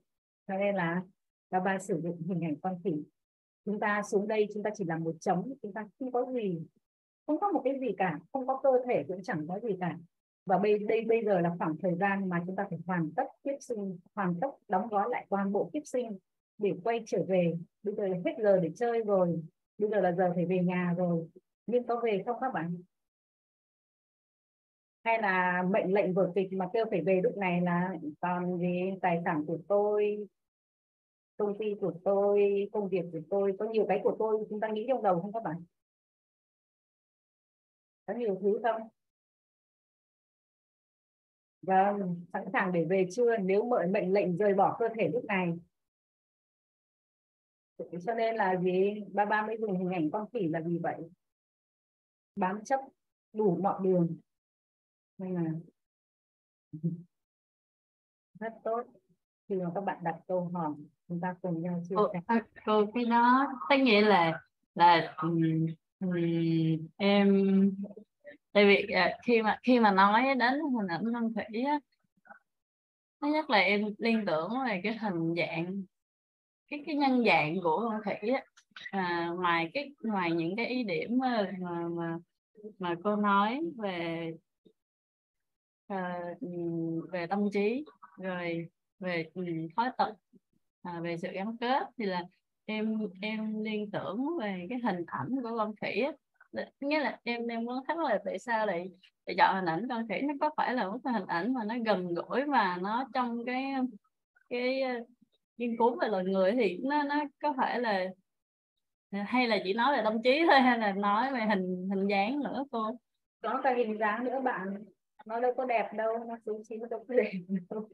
Cho 0.48 0.58
nên 0.58 0.76
là 0.76 1.04
các 1.52 1.60
ba 1.60 1.80
sử 1.80 2.02
dụng 2.02 2.22
hình 2.28 2.44
ảnh 2.44 2.56
con 2.62 2.80
khỉ. 2.84 3.04
Chúng 3.66 3.80
ta 3.80 4.02
xuống 4.04 4.28
đây, 4.28 4.48
chúng 4.54 4.64
ta 4.64 4.70
chỉ 4.74 4.84
làm 4.84 5.04
một 5.04 5.16
chấm 5.20 5.44
chúng 5.62 5.74
ta 5.74 5.88
không 6.00 6.12
có 6.12 6.26
gì, 6.34 6.62
không 7.28 7.40
có 7.40 7.52
một 7.52 7.62
cái 7.64 7.80
gì 7.80 7.88
cả, 7.98 8.20
không 8.34 8.48
có 8.48 8.60
cơ 8.64 8.70
thể 8.86 9.06
cũng 9.08 9.24
chẳng 9.24 9.46
có 9.48 9.60
gì 9.60 9.78
cả 9.80 9.98
và 10.46 10.58
bây, 10.58 10.80
đây, 10.80 11.06
bây 11.06 11.26
giờ 11.26 11.40
là 11.40 11.56
khoảng 11.60 11.78
thời 11.78 11.96
gian 11.96 12.30
mà 12.30 12.44
chúng 12.46 12.56
ta 12.56 12.66
phải 12.70 12.80
hoàn 12.86 13.12
tất 13.16 13.28
kiếp 13.44 13.56
sinh, 13.60 14.00
hoàn 14.16 14.36
tất 14.42 14.48
đóng 14.68 14.88
gói 14.88 15.10
lại 15.10 15.26
toàn 15.30 15.52
bộ 15.52 15.70
kiếp 15.74 15.86
sinh 15.86 16.18
để 16.58 16.74
quay 16.84 17.04
trở 17.06 17.24
về. 17.28 17.54
Bây 17.84 17.96
giờ 17.96 18.04
hết 18.26 18.36
giờ 18.44 18.60
để 18.60 18.72
chơi 18.76 19.02
rồi, 19.04 19.44
bây 19.78 19.90
giờ 19.90 20.02
là 20.02 20.12
giờ 20.12 20.32
phải 20.36 20.46
về 20.46 20.60
nhà 20.60 20.94
rồi. 20.98 21.30
Nhưng 21.68 21.88
có 21.88 22.02
về 22.04 22.24
không 22.26 22.38
các 22.42 22.54
bạn? 22.54 22.78
Hay 25.04 25.22
là 25.22 25.64
mệnh 25.64 25.94
lệnh 25.94 26.14
vở 26.14 26.32
kịch 26.36 26.54
mà 26.54 26.70
kêu 26.74 26.86
phải 26.90 27.02
về 27.02 27.22
lúc 27.24 27.38
này 27.38 27.62
là 27.62 27.96
còn 28.20 28.58
gì? 28.60 28.92
Tài 29.02 29.22
sản 29.26 29.46
của 29.48 29.58
tôi, 29.68 30.28
công 31.38 31.58
ty 31.58 31.76
của 31.82 31.94
tôi, 32.04 32.70
công 32.72 32.90
việc 32.90 33.06
của 33.12 33.20
tôi, 33.30 33.56
có 33.60 33.66
nhiều 33.66 33.86
cái 33.88 34.00
của 34.04 34.16
tôi 34.20 34.46
chúng 34.50 34.60
ta 34.60 34.68
nghĩ 34.68 34.86
trong 34.88 35.04
đầu 35.04 35.22
không 35.22 35.34
các 35.34 35.44
bạn? 35.44 35.64
Có 38.06 38.14
nhiều 38.14 38.38
thứ 38.42 38.60
không? 38.64 38.82
Vâng 41.62 42.26
sẵn 42.34 42.46
sàng 42.54 42.72
để 42.72 42.86
về 42.90 43.08
chưa? 43.12 43.38
Nếu 43.38 43.66
mệnh 43.66 43.92
mệnh 43.92 44.14
lệnh 44.14 44.38
rời 44.38 44.54
bỏ 44.54 44.76
cơ 44.80 44.88
thể 45.00 45.10
lúc 45.14 45.26
này. 45.26 45.60
Cho 48.06 48.14
nên 48.14 48.36
là 48.36 48.56
gì? 48.62 49.04
Ba 49.14 49.26
ba 49.26 49.48
mới 49.48 49.58
dùng 49.58 49.78
hình 49.78 49.90
ảnh 49.90 50.10
con 50.12 50.30
khỉ 50.34 50.48
là 50.48 50.62
vì 50.66 50.78
vậy. 50.78 51.10
Bám 52.36 52.64
chấp 52.64 52.80
đủ 53.34 53.60
mọi 53.62 53.80
đường. 53.84 54.18
Nên 55.18 55.36
là 55.36 55.52
rất 58.40 58.54
tốt. 58.64 58.84
Khi 59.50 59.56
mà 59.56 59.72
các 59.76 59.82
bạn 59.82 59.98
đặt 60.04 60.20
câu 60.28 60.50
hỏi 60.54 60.74
chúng 61.12 61.20
ta 61.22 61.36
cùng 61.42 61.62
nhau 61.62 61.84
chia 61.90 61.96
sẻ. 62.14 62.20
à, 62.26 62.46
cô 62.66 62.86
cái 62.94 63.06
đó 63.06 63.48
tất 63.70 63.76
nghĩa 63.80 64.02
là 64.02 64.42
là 64.76 65.16
um, 65.22 65.66
um, 66.00 66.16
em 66.98 67.72
tại 68.54 68.66
vì 68.66 68.94
à, 68.94 69.18
khi 69.26 69.42
mà 69.42 69.60
khi 69.64 69.80
mà 69.80 69.92
nói 69.92 70.24
đến 70.40 70.54
hình 70.60 70.88
ảnh 70.90 71.04
con 71.14 71.34
thủy 71.34 71.64
á 71.64 71.80
thứ 73.22 73.28
nhất 73.28 73.50
là 73.50 73.58
em 73.58 73.86
liên 73.98 74.26
tưởng 74.28 74.50
về 74.68 74.82
cái 74.84 74.98
hình 74.98 75.36
dạng 75.38 75.84
cái 76.70 76.84
cái 76.86 76.96
nhân 76.96 77.24
dạng 77.26 77.62
của 77.64 77.90
con 77.90 78.02
thủy 78.06 78.30
á. 78.30 78.44
À, 78.92 79.30
ngoài 79.40 79.70
cái 79.74 79.92
ngoài 80.04 80.32
những 80.32 80.56
cái 80.56 80.66
ý 80.68 80.84
điểm 80.84 81.18
mà 81.18 81.52
mà 81.60 81.88
mà, 81.90 82.18
mà 82.80 82.96
cô 83.04 83.16
nói 83.16 83.62
về 83.78 84.32
ờ, 85.88 85.98
về 87.12 87.28
tâm 87.28 87.40
trí 87.54 87.86
rồi 88.18 88.68
về 89.00 89.26
ừ, 89.34 89.44
thói 89.76 89.90
tật 89.98 90.14
à, 90.82 91.00
về 91.04 91.18
sự 91.18 91.28
gắn 91.32 91.58
kết 91.58 91.88
thì 91.98 92.06
là 92.06 92.24
em 92.66 92.98
em 93.22 93.64
liên 93.64 93.92
tưởng 93.92 94.28
về 94.42 94.66
cái 94.70 94.80
hình 94.84 95.06
ảnh 95.08 95.30
của 95.44 95.58
con 95.58 95.74
thủy 95.82 95.92
á. 95.92 96.12
Dạ, 96.52 96.66
nghĩa 96.80 97.00
là 97.00 97.20
em 97.24 97.48
em 97.48 97.66
muốn 97.66 97.84
thắc 97.88 97.98
là 97.98 98.20
tại 98.26 98.40
sao 98.40 98.66
lại, 98.66 98.92
lại 99.26 99.36
chọn 99.38 99.56
hình 99.56 99.66
ảnh 99.66 99.88
con 99.90 100.08
khỉ? 100.10 100.22
Nó 100.22 100.34
có 100.42 100.50
phải 100.58 100.74
là 100.74 100.88
một 100.90 100.98
cái 101.04 101.14
hình 101.14 101.28
ảnh 101.28 101.54
mà 101.54 101.64
nó 101.64 101.76
gần 101.86 102.14
gũi 102.14 102.46
và 102.46 102.78
nó 102.82 103.10
trong 103.14 103.46
cái 103.46 103.74
cái 104.50 104.82
ờ, 104.82 104.94
nghiên 105.58 105.78
cứu 105.78 106.00
về 106.02 106.08
loài 106.08 106.24
người 106.24 106.52
thì 106.52 106.78
nó 106.84 107.04
nó 107.04 107.24
có 107.42 107.54
phải 107.58 107.80
là 107.80 108.06
hay 109.12 109.48
là 109.48 109.58
chỉ 109.64 109.74
nói 109.74 109.98
về 109.98 110.04
tâm 110.04 110.22
trí 110.24 110.44
thôi 110.50 110.60
hay 110.60 110.80
là 110.80 110.92
nói 110.92 111.34
về 111.34 111.40
hình 111.50 111.90
hình 111.90 112.08
dáng 112.08 112.40
nữa 112.40 112.66
cô? 112.72 112.92
Có 113.42 113.62
cả 113.64 113.74
hình 113.78 113.98
dáng 114.00 114.24
nữa 114.24 114.40
bạn. 114.44 114.84
Nó 115.26 115.40
đâu 115.40 115.54
có 115.58 115.66
đẹp 115.66 115.90
đâu 115.94 116.18
nó 116.28 116.38
xuống 116.46 116.64
xí 116.64 116.78
nó 116.78 116.88
đâu 116.88 117.06
có 117.08 117.16
đẹp 117.16 117.32
đâu. 117.70 117.90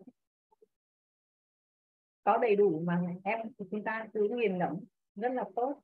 Có 2.23 2.37
đầy 2.37 2.55
đủ 2.55 2.83
mà 2.85 3.01
em 3.23 3.39
chúng 3.71 3.83
ta 3.83 4.07
cứ 4.13 4.27
nghiền 4.31 4.57
ngẫm 4.57 4.75
rất 5.15 5.31
là 5.33 5.43
tốt 5.55 5.81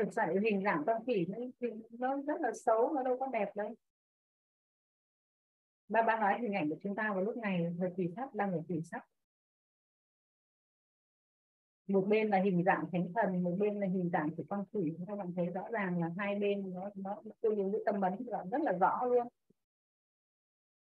thực 0.00 0.12
sự 0.12 0.40
hình 0.42 0.62
dạng 0.64 0.82
con 0.86 1.04
khỉ 1.06 1.26
nó 1.26 1.68
nó 1.90 2.22
rất 2.26 2.40
là 2.40 2.52
xấu, 2.52 2.92
nó 2.92 3.02
đâu 3.02 3.16
có 3.20 3.26
đẹp 3.26 3.56
đâu. 3.56 3.74
Ba 5.88 6.02
ba 6.02 6.20
nói 6.20 6.38
hình 6.40 6.52
ảnh 6.52 6.68
của 6.70 6.76
chúng 6.82 6.94
ta 6.94 7.12
vào 7.12 7.20
lúc 7.20 7.36
này 7.36 7.74
thời 7.78 7.90
kỳ 7.96 8.08
sắp 8.16 8.34
đang 8.34 8.52
ở 8.52 8.62
kỳ 8.68 8.80
sắp 8.82 9.04
một 11.90 12.06
bên 12.08 12.28
là 12.28 12.38
hình 12.38 12.64
dạng 12.64 12.84
thánh 12.92 13.12
thần, 13.14 13.42
một 13.42 13.56
bên 13.58 13.80
là 13.80 13.86
hình 13.86 14.10
dạng 14.12 14.30
của 14.36 14.44
con 14.48 14.64
khỉ. 14.72 14.92
Các 15.06 15.18
bạn 15.18 15.32
thấy 15.36 15.46
rõ 15.46 15.62
ràng 15.70 16.00
là 16.00 16.10
hai 16.18 16.38
bên 16.38 16.74
nó 16.74 16.90
nó 16.94 17.22
tương 17.40 17.56
ứng 17.56 17.72
với 17.72 17.82
tâm 17.86 18.00
ấn 18.00 18.26
rất 18.50 18.62
là 18.62 18.72
rõ 18.72 19.04
luôn. 19.04 19.28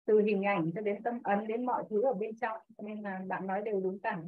Từ 0.06 0.22
hình 0.22 0.44
ảnh 0.44 0.72
cho 0.76 0.82
đến 0.82 1.04
tâm 1.04 1.20
ấn, 1.24 1.48
đến 1.48 1.66
mọi 1.66 1.84
thứ 1.90 2.02
ở 2.02 2.14
bên 2.14 2.38
trong. 2.42 2.58
Nên 2.78 3.02
là 3.02 3.22
bạn 3.28 3.48
nói 3.48 3.62
đều 3.62 3.82
đúng 3.82 4.00
cả 4.00 4.22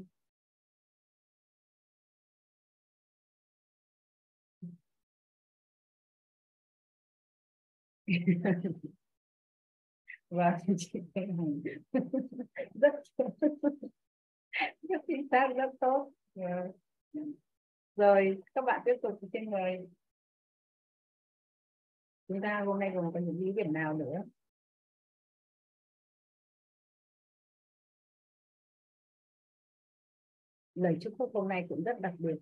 và 10.30 10.60
chị 10.77 11.00
rất 12.74 12.94
rất 14.82 15.01
chính 15.08 15.27
xác 15.32 15.48
rất 15.56 15.72
tốt. 15.80 16.12
Dạ. 16.36 16.68
Rồi, 17.96 18.41
các 18.56 18.65
bạn 18.65 18.82
tiếp 18.86 18.96
tục 19.01 19.20
trên 19.34 19.50
người 19.50 19.88
chúng 22.27 22.41
ta 22.41 22.63
hôm 22.65 22.80
nay 22.80 22.91
còn 22.96 23.12
có 23.13 23.20
những 23.20 23.39
ý 23.39 23.53
kiến 23.56 23.74
nào 23.74 23.94
nữa? 23.94 24.24
Lời 30.75 30.98
chúc 31.01 31.13
phúc 31.18 31.32
hôm 31.34 31.48
nay 31.50 31.65
cũng 31.70 31.84
rất 31.84 32.00
đặc 32.00 32.13
biệt 32.18 32.36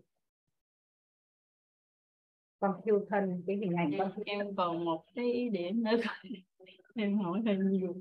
con 2.59 2.71
thiêu 2.85 3.05
thân 3.09 3.43
cái 3.47 3.55
hình 3.55 3.73
ảnh 3.77 3.91
con 3.97 4.11
em, 4.25 4.39
em 4.39 4.55
còn 4.55 4.85
một 4.85 5.03
cái 5.15 5.49
điểm 5.49 5.83
nữa 5.83 5.91
em 6.95 7.19
hỏi 7.19 7.41
hơi 7.45 7.57
nhiều. 7.57 7.95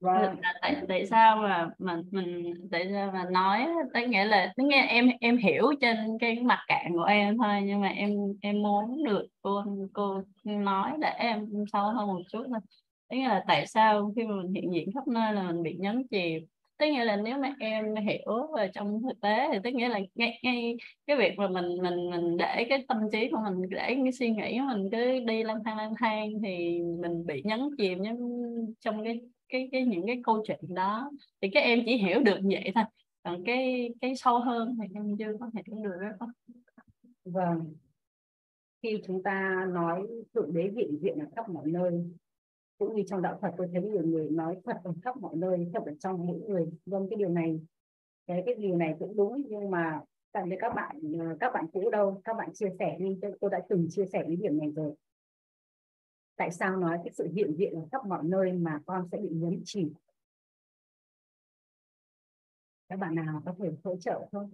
Vâng. 0.00 0.36
tại 0.60 0.76
tại 0.88 1.06
sao 1.06 1.36
mà 1.36 1.70
mình 1.78 2.02
mình 2.10 2.54
tại 2.70 2.88
sao 2.92 3.12
mà 3.12 3.24
nói 3.30 3.66
tức 3.94 4.00
nghĩa 4.08 4.24
là 4.24 4.52
tức 4.56 4.64
nghĩa 4.64 4.82
em 4.82 5.08
em 5.20 5.36
hiểu 5.36 5.72
trên 5.80 6.18
cái 6.20 6.40
mặt 6.40 6.58
cạn 6.68 6.92
của 6.92 7.04
em 7.04 7.38
thôi 7.38 7.62
nhưng 7.66 7.80
mà 7.80 7.88
em 7.88 8.10
em 8.40 8.62
muốn 8.62 9.04
được 9.04 9.26
cô 9.42 9.64
cô 9.92 10.22
nói 10.44 10.92
để 11.00 11.08
em 11.08 11.48
sâu 11.72 11.84
hơn 11.84 12.06
một 12.06 12.22
chút 12.32 12.44
thôi. 12.48 12.60
Tức 13.10 13.16
nghĩa 13.16 13.28
là 13.28 13.44
tại 13.48 13.66
sao 13.66 14.12
khi 14.16 14.24
mà 14.24 14.34
mình 14.36 14.52
hiện 14.54 14.72
diện 14.72 14.92
khắp 14.94 15.08
nơi 15.08 15.32
là 15.32 15.42
mình 15.42 15.62
bị 15.62 15.76
nhấn 15.78 16.06
chìm 16.10 16.46
tức 16.82 16.88
nghĩa 16.88 17.04
là 17.04 17.16
nếu 17.16 17.38
mà 17.38 17.54
em 17.60 17.94
hiểu 17.94 18.46
về 18.56 18.70
trong 18.74 19.02
thực 19.02 19.20
tế 19.20 19.48
thì 19.52 19.58
tức 19.64 19.74
nghĩa 19.74 19.88
là 19.88 20.00
ngay, 20.14 20.40
ngay 20.42 20.76
cái 21.06 21.16
việc 21.16 21.38
mà 21.38 21.48
mình 21.48 21.76
mình 21.82 22.10
mình 22.10 22.36
để 22.36 22.66
cái 22.68 22.84
tâm 22.88 22.98
trí 23.12 23.28
của 23.30 23.38
mình 23.44 23.70
để 23.70 23.96
cái 24.02 24.12
suy 24.12 24.30
nghĩ 24.30 24.58
của 24.58 24.74
mình 24.74 24.90
cứ 24.92 25.24
đi 25.26 25.42
lang 25.42 25.64
thang 25.64 25.76
lang 25.76 25.92
thang 25.98 26.30
thì 26.42 26.80
mình 27.00 27.26
bị 27.26 27.42
nhấn 27.44 27.60
chìm 27.78 27.98
trong 28.80 29.04
cái 29.04 29.20
cái 29.48 29.68
cái 29.72 29.84
những 29.84 30.06
cái 30.06 30.20
câu 30.24 30.42
chuyện 30.46 30.74
đó. 30.74 31.10
Thì 31.40 31.48
các 31.52 31.60
em 31.60 31.82
chỉ 31.86 31.96
hiểu 31.96 32.20
được 32.20 32.38
vậy 32.42 32.72
thôi. 32.74 32.84
Còn 33.22 33.44
cái 33.44 33.90
cái 34.00 34.16
sâu 34.16 34.38
hơn 34.38 34.76
thì 34.80 34.88
em 34.94 35.16
chưa 35.18 35.36
có 35.40 35.50
thể 35.54 35.62
hiểu 35.66 35.76
được 35.84 35.96
đó. 36.20 36.26
Vâng. 37.24 37.74
Khi 38.82 39.00
chúng 39.06 39.22
ta 39.22 39.66
nói 39.72 40.06
thượng 40.34 40.54
đế 40.54 40.70
hiện 40.76 40.98
diện 41.02 41.18
ở 41.18 41.26
khắp 41.36 41.48
mọi 41.48 41.66
nơi 41.66 41.92
cũng 42.86 42.96
như 42.96 43.02
trong 43.06 43.22
đạo 43.22 43.38
Phật, 43.42 43.54
tôi 43.56 43.68
thấy 43.72 43.82
nhiều 43.82 44.06
người 44.06 44.30
nói 44.30 44.56
Phật 44.64 44.76
ở 44.84 44.92
khắp 45.02 45.16
mọi 45.16 45.36
nơi, 45.36 45.70
Phật 45.74 45.86
ở 45.86 45.92
trong 46.00 46.26
mỗi 46.26 46.40
người. 46.40 46.66
Vâng 46.86 47.06
cái 47.10 47.16
điều 47.16 47.28
này, 47.28 47.60
cái 48.26 48.42
cái 48.46 48.54
điều 48.54 48.76
này 48.76 48.94
cũng 48.98 49.16
đúng, 49.16 49.42
nhưng 49.48 49.70
mà 49.70 50.00
tặng 50.32 50.48
với 50.48 50.58
các 50.60 50.74
bạn 50.74 51.00
ờ, 51.18 51.36
các 51.40 51.52
bạn 51.54 51.66
cũ 51.72 51.90
đâu, 51.90 52.20
các 52.24 52.34
bạn 52.38 52.52
chia 52.54 52.68
sẻ 52.78 52.96
đi 52.98 53.18
tôi 53.40 53.50
đã 53.50 53.60
từng 53.68 53.86
chia 53.90 54.04
sẻ 54.12 54.22
cái 54.26 54.36
điểm 54.36 54.58
này 54.58 54.70
rồi. 54.70 54.94
Tại 56.36 56.50
sao 56.50 56.76
nói 56.76 56.98
cái 57.04 57.12
sự 57.12 57.28
hiện 57.34 57.54
diện 57.56 57.74
ở 57.74 57.86
khắp 57.92 58.06
mọi 58.06 58.24
nơi 58.24 58.52
mà 58.52 58.80
con 58.86 59.08
sẽ 59.12 59.18
bị 59.18 59.28
nhấn 59.32 59.62
chìm? 59.64 59.92
Các 62.88 62.98
bạn 62.98 63.14
nào 63.14 63.42
có 63.46 63.54
thể 63.58 63.70
hỗ 63.84 63.96
trợ 63.96 64.28
không? 64.32 64.50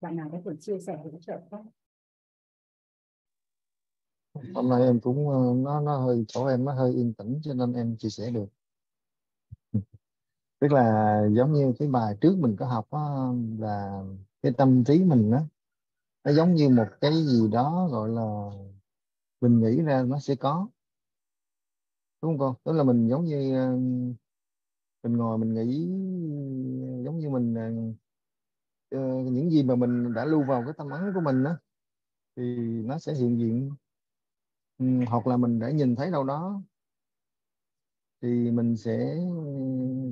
Bạn 0.00 0.16
nào 0.16 0.28
có 0.32 0.40
thể 0.44 0.56
chia 0.60 0.78
sẻ 0.78 0.96
hỗ 0.96 1.18
trợ 1.20 1.40
không? 1.50 1.68
Hôm 4.54 4.68
nay 4.68 4.82
em 4.82 5.00
cũng 5.00 5.28
ờ, 5.28 5.54
nó 5.56 5.80
nó 5.80 5.98
hơi 5.98 6.24
chỗ 6.28 6.46
em 6.46 6.64
nó 6.64 6.72
hơi 6.72 6.92
yên 6.92 7.14
tĩnh 7.14 7.40
cho 7.42 7.54
nên 7.54 7.72
em 7.72 7.96
chia 7.96 8.08
sẻ 8.08 8.30
được. 8.30 8.46
Tức 10.58 10.72
là 10.72 11.20
giống 11.32 11.52
như 11.52 11.72
cái 11.78 11.88
bài 11.88 12.16
trước 12.20 12.38
mình 12.38 12.56
có 12.56 12.66
học 12.66 12.86
đó, 12.92 13.34
là 13.58 14.02
cái 14.42 14.52
tâm 14.52 14.84
trí 14.84 15.04
mình 15.04 15.30
đó, 15.30 15.42
nó 16.24 16.32
giống 16.32 16.54
như 16.54 16.68
một 16.68 16.88
cái 17.00 17.12
gì 17.12 17.48
đó 17.52 17.88
gọi 17.90 18.08
là 18.08 18.50
mình 19.40 19.60
nghĩ 19.60 19.82
ra 19.82 20.02
nó 20.02 20.18
sẽ 20.18 20.34
có. 20.34 20.68
Đúng 22.22 22.38
không 22.38 22.38
con 22.38 22.54
tức 22.64 22.72
là 22.72 22.84
mình 22.84 23.08
giống 23.08 23.24
như 23.24 23.54
ờ, 23.54 23.70
mình 25.02 25.16
ngồi 25.16 25.38
mình 25.38 25.54
nghĩ 25.54 25.86
giống 27.04 27.18
như 27.18 27.30
mình 27.30 27.54
uh, 28.94 29.32
những 29.32 29.50
gì 29.50 29.62
mà 29.62 29.74
mình 29.74 30.14
đã 30.14 30.24
lưu 30.24 30.42
vào 30.42 30.62
cái 30.64 30.74
tâm 30.78 30.90
ấn 30.90 31.02
của 31.14 31.20
mình 31.20 31.44
đó 31.44 31.58
thì 32.36 32.42
nó 32.84 32.98
sẽ 32.98 33.14
hiện 33.14 33.38
diện 33.38 33.74
Ừ, 34.78 34.84
hoặc 35.08 35.26
là 35.26 35.36
mình 35.36 35.58
đã 35.58 35.70
nhìn 35.70 35.96
thấy 35.96 36.10
đâu 36.10 36.24
đó 36.24 36.62
thì 38.22 38.50
mình 38.50 38.76
sẽ 38.76 39.16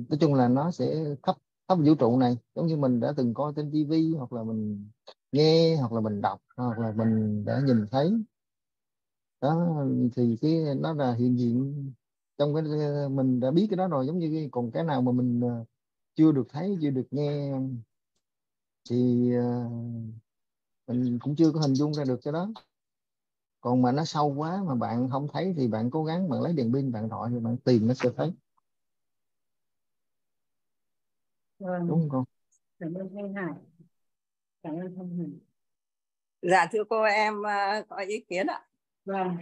nói 0.09 0.17
chung 0.19 0.33
là 0.33 0.47
nó 0.47 0.71
sẽ 0.71 1.05
khắp 1.23 1.35
khắp 1.67 1.75
vũ 1.75 1.95
trụ 1.95 2.17
này. 2.19 2.37
Giống 2.55 2.67
như 2.67 2.77
mình 2.77 2.99
đã 2.99 3.13
từng 3.17 3.33
coi 3.33 3.53
trên 3.55 3.71
tivi 3.71 4.13
hoặc 4.17 4.33
là 4.33 4.43
mình 4.43 4.89
nghe 5.31 5.75
hoặc 5.75 5.91
là 5.91 6.01
mình 6.01 6.21
đọc 6.21 6.39
hoặc 6.57 6.79
là 6.79 6.91
mình 6.91 7.45
đã 7.45 7.61
nhìn 7.65 7.85
thấy. 7.91 8.11
Đó 9.41 9.83
thì 10.15 10.37
cái 10.41 10.63
nó 10.77 10.93
là 10.93 11.13
hiện 11.13 11.39
diện 11.39 11.93
trong 12.37 12.53
cái 12.55 12.63
mình 13.09 13.39
đã 13.39 13.51
biết 13.51 13.67
cái 13.69 13.77
đó 13.77 13.87
rồi. 13.87 14.07
Giống 14.07 14.19
như 14.19 14.29
cái, 14.33 14.49
còn 14.51 14.71
cái 14.71 14.83
nào 14.83 15.01
mà 15.01 15.11
mình 15.11 15.41
ờ, 15.41 15.65
chưa 16.15 16.31
được 16.31 16.47
thấy 16.49 16.77
chưa 16.81 16.89
được 16.89 17.07
nghe. 17.11 17.53
Thì 18.89 19.31
ờ, 19.35 19.69
mình 20.87 21.19
cũng 21.19 21.35
chưa 21.35 21.51
có 21.51 21.59
hình 21.59 21.73
dung 21.75 21.93
ra 21.93 22.03
được 22.03 22.19
cái 22.23 22.33
đó 22.33 22.49
còn 23.65 23.81
mà 23.81 23.91
nó 23.91 24.05
sâu 24.05 24.33
quá 24.37 24.63
mà 24.65 24.75
bạn 24.75 25.09
không 25.11 25.27
thấy 25.33 25.53
thì 25.57 25.67
bạn 25.67 25.89
cố 25.91 26.03
gắng 26.03 26.29
bạn 26.29 26.41
lấy 26.41 26.53
đèn 26.53 26.73
pin 26.73 26.91
bạn 26.91 27.09
thoại 27.09 27.31
thì 27.33 27.39
bạn 27.39 27.57
tìm 27.57 27.87
nó 27.87 27.93
sẽ 27.93 28.09
thấy. 28.17 28.31
Vâng. 31.59 31.87
đúng 31.87 32.09
không? 32.09 32.23
Cảm 32.79 32.93
ơn 32.93 33.09
Thanh 33.15 33.33
Hải. 33.33 33.53
Cảm 34.63 34.75
ơn 34.75 34.95
Thanh 34.97 35.17
Hải. 35.17 35.27
Dạ 36.41 36.65
thưa 36.71 36.83
cô 36.89 37.01
em 37.01 37.39
uh, 37.39 37.87
có 37.89 37.97
ý 37.97 38.19
kiến 38.19 38.47
ạ. 38.47 38.65
Vâng. 39.05 39.37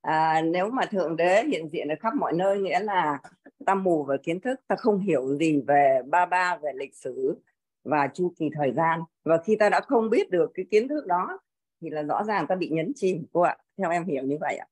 À, 0.00 0.42
nếu 0.42 0.70
mà 0.70 0.86
thượng 0.90 1.16
đế 1.16 1.44
hiện 1.44 1.68
diện 1.68 1.88
ở 1.88 1.94
khắp 2.00 2.14
mọi 2.14 2.32
nơi 2.32 2.58
nghĩa 2.58 2.80
là 2.80 3.18
ta 3.66 3.74
mù 3.74 4.04
về 4.04 4.16
kiến 4.22 4.40
thức 4.40 4.60
ta 4.66 4.76
không 4.76 4.98
hiểu 4.98 5.36
gì 5.36 5.62
về 5.66 6.02
ba 6.06 6.26
ba 6.26 6.56
về 6.62 6.72
lịch 6.74 6.94
sử 6.94 7.40
và 7.84 8.08
chu 8.14 8.32
kỳ 8.38 8.50
thời 8.54 8.72
gian. 8.72 9.00
Và 9.24 9.38
khi 9.44 9.56
ta 9.56 9.68
đã 9.68 9.80
không 9.80 10.10
biết 10.10 10.30
được 10.30 10.50
cái 10.54 10.66
kiến 10.70 10.88
thức 10.88 11.06
đó 11.06 11.38
thì 11.80 11.90
là 11.90 12.02
rõ 12.02 12.24
ràng 12.24 12.46
ta 12.48 12.56
bị 12.56 12.68
nhấn 12.68 12.92
chìm 12.94 13.24
cô 13.32 13.40
ạ. 13.40 13.56
Theo 13.76 13.90
em 13.90 14.04
hiểu 14.04 14.24
như 14.24 14.36
vậy 14.40 14.56
ạ. 14.56 14.66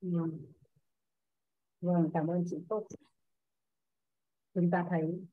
Ừ. 0.00 0.08
Vâng, 1.80 2.10
cảm 2.14 2.26
ơn 2.26 2.44
chị 2.50 2.56
tốt 2.68 2.86
chúng 4.54 4.70
ta 4.70 4.86
thấy 4.90 5.24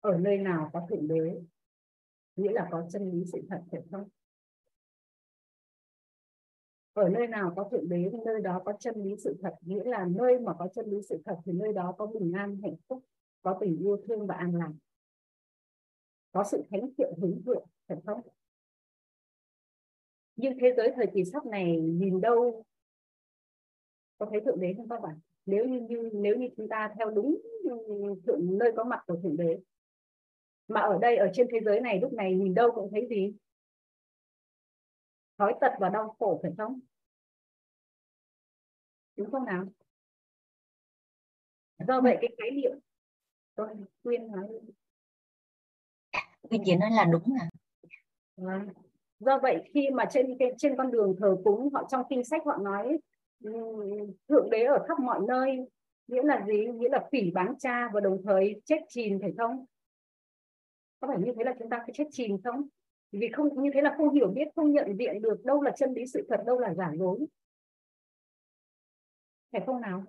ở 0.00 0.18
nơi 0.18 0.38
nào 0.38 0.70
có 0.72 0.86
thượng 0.90 1.08
đế 1.08 1.40
nghĩa 2.36 2.52
là 2.52 2.68
có 2.70 2.86
chân 2.92 3.10
lý 3.10 3.24
sự 3.32 3.42
thật 3.48 3.62
phải 3.70 3.80
không? 3.90 4.08
Ở 6.92 7.08
nơi 7.08 7.26
nào 7.26 7.52
có 7.56 7.68
thượng 7.70 7.88
đế 7.88 8.08
thì 8.12 8.18
nơi 8.26 8.40
đó 8.40 8.62
có 8.64 8.72
chân 8.78 8.94
lý 8.96 9.16
sự 9.16 9.36
thật 9.42 9.54
nghĩa 9.60 9.84
là 9.84 10.06
nơi 10.10 10.38
mà 10.38 10.52
có 10.58 10.68
chân 10.74 10.86
lý 10.86 11.02
sự 11.08 11.22
thật 11.24 11.38
thì 11.44 11.52
nơi 11.52 11.72
đó 11.72 11.94
có 11.98 12.06
bình 12.06 12.32
an 12.32 12.60
hạnh 12.62 12.76
phúc 12.88 13.04
có 13.42 13.58
tình 13.60 13.78
yêu 13.78 14.02
thương 14.08 14.26
và 14.26 14.34
an 14.34 14.54
lành. 14.54 14.74
Có 16.32 16.44
sự 16.44 16.62
thánh 16.70 16.90
thiện 16.98 17.12
hướng 17.18 17.42
thượng 17.46 17.66
phải 17.88 17.98
không? 18.06 18.20
Nhưng 20.36 20.58
thế 20.60 20.74
giới 20.76 20.92
thời 20.96 21.06
kỳ 21.14 21.24
sắp 21.24 21.46
này 21.46 21.80
nhìn 21.80 22.20
đâu 22.20 22.64
có 24.18 24.26
thấy 24.30 24.40
thượng 24.44 24.60
đế 24.60 24.74
không 24.76 24.88
các 24.88 25.00
bạn? 25.00 25.20
Nếu 25.46 25.66
như, 25.66 25.80
như 25.80 26.10
nếu 26.12 26.36
như 26.36 26.48
chúng 26.56 26.68
ta 26.68 26.94
theo 26.98 27.10
đúng 27.10 27.40
thượng 28.26 28.58
nơi 28.58 28.72
có 28.76 28.84
mặt 28.84 29.00
của 29.06 29.16
thượng 29.22 29.36
đế 29.36 29.58
mà 30.68 30.80
ở 30.80 30.98
đây 30.98 31.16
ở 31.16 31.30
trên 31.34 31.46
thế 31.52 31.58
giới 31.64 31.80
này 31.80 32.00
lúc 32.00 32.12
này 32.12 32.34
nhìn 32.34 32.54
đâu 32.54 32.70
cũng 32.74 32.90
thấy 32.92 33.06
gì? 33.10 33.34
Thói 35.38 35.54
tật 35.60 35.72
và 35.80 35.88
đau 35.88 36.16
khổ 36.18 36.40
phải 36.42 36.52
không? 36.56 36.80
Đúng 39.16 39.30
không 39.30 39.44
nào? 39.44 39.64
Do 41.88 42.00
vậy 42.00 42.18
cái 42.20 42.30
khái 42.38 42.50
niệm 42.50 42.72
tôi 43.54 43.68
khuyên 44.02 44.32
nói 44.32 44.48
Quyên 46.48 46.62
chị 46.64 46.76
nói 46.76 46.90
là 46.90 47.04
đúng 47.04 47.34
à. 47.40 47.50
à 48.36 48.83
do 49.18 49.38
vậy 49.38 49.70
khi 49.74 49.90
mà 49.90 50.04
trên 50.10 50.26
trên 50.58 50.76
con 50.76 50.90
đường 50.90 51.16
thờ 51.20 51.36
cúng, 51.44 51.68
họ 51.74 51.86
trong 51.90 52.02
kinh 52.10 52.24
sách 52.24 52.42
họ 52.46 52.56
nói 52.56 52.98
thượng 54.28 54.50
đế 54.50 54.64
ở 54.64 54.84
khắp 54.88 55.00
mọi 55.00 55.20
nơi, 55.28 55.58
nghĩa 56.06 56.22
là 56.22 56.44
gì? 56.46 56.66
Nghĩa 56.66 56.88
là 56.88 57.08
phỉ 57.12 57.30
bán 57.30 57.54
cha 57.58 57.90
và 57.94 58.00
đồng 58.00 58.22
thời 58.24 58.60
chết 58.64 58.78
chìm, 58.88 59.18
phải 59.20 59.32
không? 59.38 59.64
Có 61.00 61.08
phải 61.08 61.18
như 61.18 61.32
thế 61.36 61.44
là 61.44 61.54
chúng 61.58 61.70
ta 61.70 61.78
phải 61.78 61.90
chết 61.94 62.04
chìm 62.10 62.42
không? 62.44 62.68
Vì 63.12 63.28
không, 63.32 63.62
như 63.62 63.70
thế 63.74 63.80
là 63.80 63.94
không 63.96 64.14
hiểu 64.14 64.28
biết, 64.28 64.48
không 64.56 64.72
nhận 64.72 64.96
diện 64.98 65.22
được 65.22 65.44
đâu 65.44 65.62
là 65.62 65.70
chân 65.76 65.92
lý 65.92 66.06
sự 66.06 66.26
thật, 66.28 66.42
đâu 66.46 66.58
là 66.58 66.74
giả 66.74 66.92
dối. 66.98 67.26
Phải 69.52 69.62
không 69.66 69.80
nào? 69.80 70.04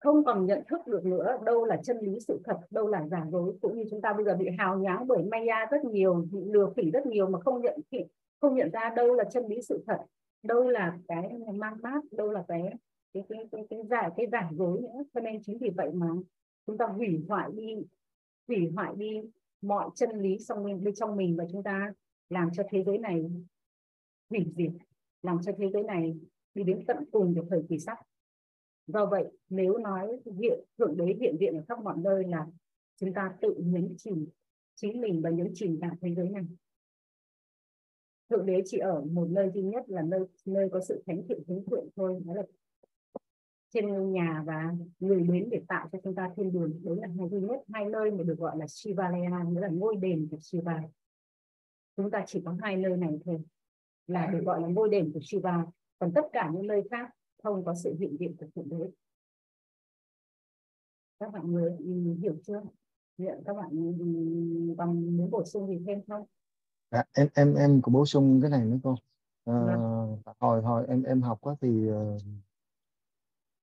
Không 0.00 0.24
còn 0.24 0.46
nhận 0.46 0.62
thức 0.68 0.86
được 0.86 1.04
nữa 1.04 1.38
đâu 1.44 1.64
là 1.64 1.76
chân 1.84 1.98
lý 1.98 2.20
sự 2.20 2.40
thật 2.44 2.58
đâu 2.70 2.86
là 2.86 3.06
giả 3.06 3.26
dối. 3.30 3.54
Cũng 3.60 3.76
như 3.76 3.84
chúng 3.90 4.00
ta 4.00 4.12
bây 4.12 4.24
giờ 4.24 4.34
bị 4.34 4.48
hào 4.58 4.78
nhoáng 4.78 5.06
bởi 5.06 5.22
maya 5.22 5.66
rất 5.70 5.84
nhiều 5.84 6.26
bị 6.32 6.40
lừa 6.44 6.72
phỉ 6.76 6.90
rất 6.90 7.06
nhiều 7.06 7.28
mà 7.28 7.40
không 7.40 7.62
nhận 7.62 7.80
không 8.40 8.54
nhận 8.54 8.70
ra 8.70 8.90
đâu 8.96 9.14
là 9.14 9.24
chân 9.24 9.46
lý 9.48 9.62
sự 9.62 9.84
thật 9.86 9.98
đâu 10.42 10.68
là 10.68 10.98
cái 11.08 11.38
mang 11.54 11.76
mát 11.82 12.00
đâu 12.10 12.30
là 12.30 12.44
cái 12.48 12.62
cái 13.14 13.24
cái 13.28 13.48
cái, 13.52 13.66
cái 13.70 13.80
giả 13.90 14.10
cái 14.16 14.26
giả 14.32 14.48
dối 14.52 14.80
nữa. 14.80 15.02
Cho 15.14 15.20
nên 15.20 15.42
chính 15.42 15.58
vì 15.58 15.70
vậy 15.70 15.90
mà 15.92 16.06
chúng 16.66 16.78
ta 16.78 16.86
hủy 16.86 17.24
hoại 17.28 17.50
đi 17.52 17.74
hủy 18.48 18.70
hoại 18.74 18.92
đi 18.96 19.22
mọi 19.62 19.90
chân 19.94 20.10
lý 20.10 20.36
trong 20.48 20.64
bên 20.64 20.94
trong 20.94 21.16
mình 21.16 21.36
và 21.36 21.44
chúng 21.52 21.62
ta 21.62 21.92
làm 22.28 22.48
cho 22.52 22.62
thế 22.70 22.84
giới 22.84 22.98
này 22.98 23.30
hủy 24.30 24.46
diệt 24.56 24.70
làm 25.22 25.38
cho 25.42 25.52
thế 25.58 25.70
giới 25.72 25.82
này 25.82 26.16
đi 26.54 26.62
đến 26.62 26.84
tận 26.86 27.04
cùng 27.12 27.34
của 27.34 27.44
thời 27.50 27.62
kỳ 27.68 27.78
sắp 27.78 27.98
do 28.88 29.06
vậy, 29.06 29.24
nếu 29.48 29.78
nói 29.78 30.20
hiện 30.38 30.60
thượng 30.78 30.96
đế 30.96 31.04
hiện 31.20 31.36
diện 31.40 31.54
ở 31.54 31.62
khắp 31.68 31.78
mọi 31.82 31.96
nơi 31.98 32.24
là 32.24 32.46
chúng 32.96 33.14
ta 33.14 33.36
tự 33.40 33.54
nhấn 33.58 33.94
chìm 33.98 34.26
chính 34.74 35.00
mình 35.00 35.22
và 35.22 35.30
nhấn 35.30 35.50
chìm 35.54 35.78
cả 35.80 35.90
thế 36.00 36.14
giới 36.14 36.28
này. 36.28 36.44
Thượng 38.30 38.46
đế 38.46 38.62
chỉ 38.64 38.78
ở 38.78 39.00
một 39.00 39.28
nơi 39.30 39.50
duy 39.54 39.62
nhất 39.62 39.84
là 39.88 40.02
nơi 40.02 40.20
nơi 40.46 40.68
có 40.72 40.80
sự 40.80 41.02
thánh 41.06 41.22
thiện 41.28 41.42
thánh 41.48 41.62
thiện 41.70 41.88
thôi. 41.96 42.22
Đó 42.26 42.34
là 42.34 42.42
trên 43.70 44.12
nhà 44.12 44.42
và 44.46 44.74
người 45.00 45.20
đến 45.20 45.48
để 45.50 45.62
tạo 45.68 45.88
cho 45.92 45.98
chúng 46.04 46.14
ta 46.14 46.30
thiên 46.36 46.52
đường. 46.52 46.80
Đấy 46.84 46.96
là 46.96 47.08
hai 47.18 47.28
duy 47.28 47.40
nhất, 47.40 47.60
hai 47.72 47.84
nơi 47.84 48.10
mà 48.10 48.24
được 48.24 48.38
gọi 48.38 48.56
là 48.58 48.66
Shivalaya, 48.68 49.44
nghĩa 49.48 49.60
là 49.60 49.68
ngôi 49.68 49.96
đền 49.96 50.28
của 50.30 50.38
Shiva. 50.40 50.82
Chúng 51.96 52.10
ta 52.10 52.24
chỉ 52.26 52.42
có 52.44 52.56
hai 52.60 52.76
nơi 52.76 52.96
này 52.96 53.18
thôi 53.24 53.40
là 54.06 54.26
được 54.26 54.40
gọi 54.44 54.60
là 54.60 54.68
ngôi 54.68 54.88
đền 54.88 55.10
của 55.12 55.20
Shiva. 55.22 55.66
Còn 55.98 56.12
tất 56.14 56.24
cả 56.32 56.50
những 56.54 56.66
nơi 56.66 56.82
khác 56.90 57.10
không 57.42 57.64
có 57.64 57.74
sự 57.74 57.94
hiện 57.98 58.16
diện 58.20 58.36
của 58.36 58.46
thượng 58.54 58.68
đế. 58.68 58.90
Các 61.20 61.32
bạn 61.32 61.52
người 61.52 61.72
hiểu 62.20 62.36
chưa? 62.46 62.62
Hiện 63.18 63.42
các 63.46 63.56
bạn 63.56 63.70
còn 64.78 65.16
muốn 65.16 65.30
bổ 65.30 65.44
sung 65.44 65.68
gì 65.68 65.84
thêm 65.86 66.00
không? 66.08 66.24
À, 66.90 67.04
em 67.12 67.28
em 67.34 67.54
em 67.54 67.82
có 67.82 67.92
bổ 67.92 68.06
sung 68.06 68.40
cái 68.42 68.50
này 68.50 68.64
nữa 68.64 68.76
cô. 68.82 68.94
À, 69.44 69.76
hồi 70.38 70.62
hồi 70.62 70.84
em 70.88 71.02
em 71.02 71.22
học 71.22 71.42
á 71.42 71.52
thì 71.60 71.90
uh, 71.90 72.22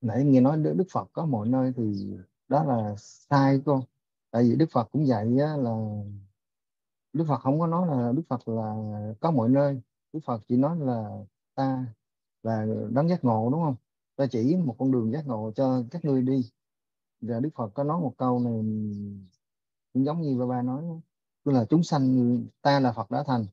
nãy 0.01 0.23
nghe 0.23 0.41
nói 0.41 0.57
Đức 0.57 0.73
Đức 0.77 0.87
Phật 0.91 1.09
có 1.13 1.25
mọi 1.25 1.47
nơi 1.47 1.73
thì 1.75 2.17
đó 2.47 2.63
là 2.63 2.95
sai 2.97 3.61
cô. 3.65 3.81
Tại 4.31 4.43
vì 4.43 4.55
Đức 4.55 4.65
Phật 4.71 4.91
cũng 4.91 5.07
dạy 5.07 5.37
á, 5.39 5.57
là 5.57 6.03
Đức 7.13 7.25
Phật 7.27 7.37
không 7.37 7.59
có 7.59 7.67
nói 7.67 7.87
là 7.87 8.11
Đức 8.11 8.23
Phật 8.29 8.47
là 8.47 8.75
có 9.19 9.31
mọi 9.31 9.49
nơi. 9.49 9.81
Đức 10.13 10.19
Phật 10.25 10.41
chỉ 10.47 10.57
nói 10.57 10.77
là 10.79 11.25
ta 11.55 11.85
là 12.45 12.65
đấng 12.91 13.09
giác 13.09 13.23
ngộ 13.23 13.49
đúng 13.51 13.61
không? 13.61 13.75
Ta 14.15 14.25
chỉ 14.31 14.55
một 14.55 14.75
con 14.79 14.91
đường 14.91 15.11
giác 15.11 15.27
ngộ 15.27 15.51
cho 15.55 15.83
các 15.91 16.05
ngươi 16.05 16.21
đi. 16.21 16.51
Và 17.21 17.39
Đức 17.39 17.49
Phật 17.55 17.69
có 17.73 17.83
nói 17.83 18.01
một 18.01 18.13
câu 18.17 18.39
này 18.39 18.53
cũng 19.93 20.05
giống 20.05 20.21
như 20.21 20.37
ba 20.37 20.45
ba 20.45 20.61
nói 20.61 20.83
tức 21.45 21.51
là 21.51 21.65
chúng 21.69 21.83
sanh 21.83 22.37
ta 22.61 22.79
là 22.79 22.91
Phật 22.91 23.11
đã 23.11 23.23
thành 23.27 23.45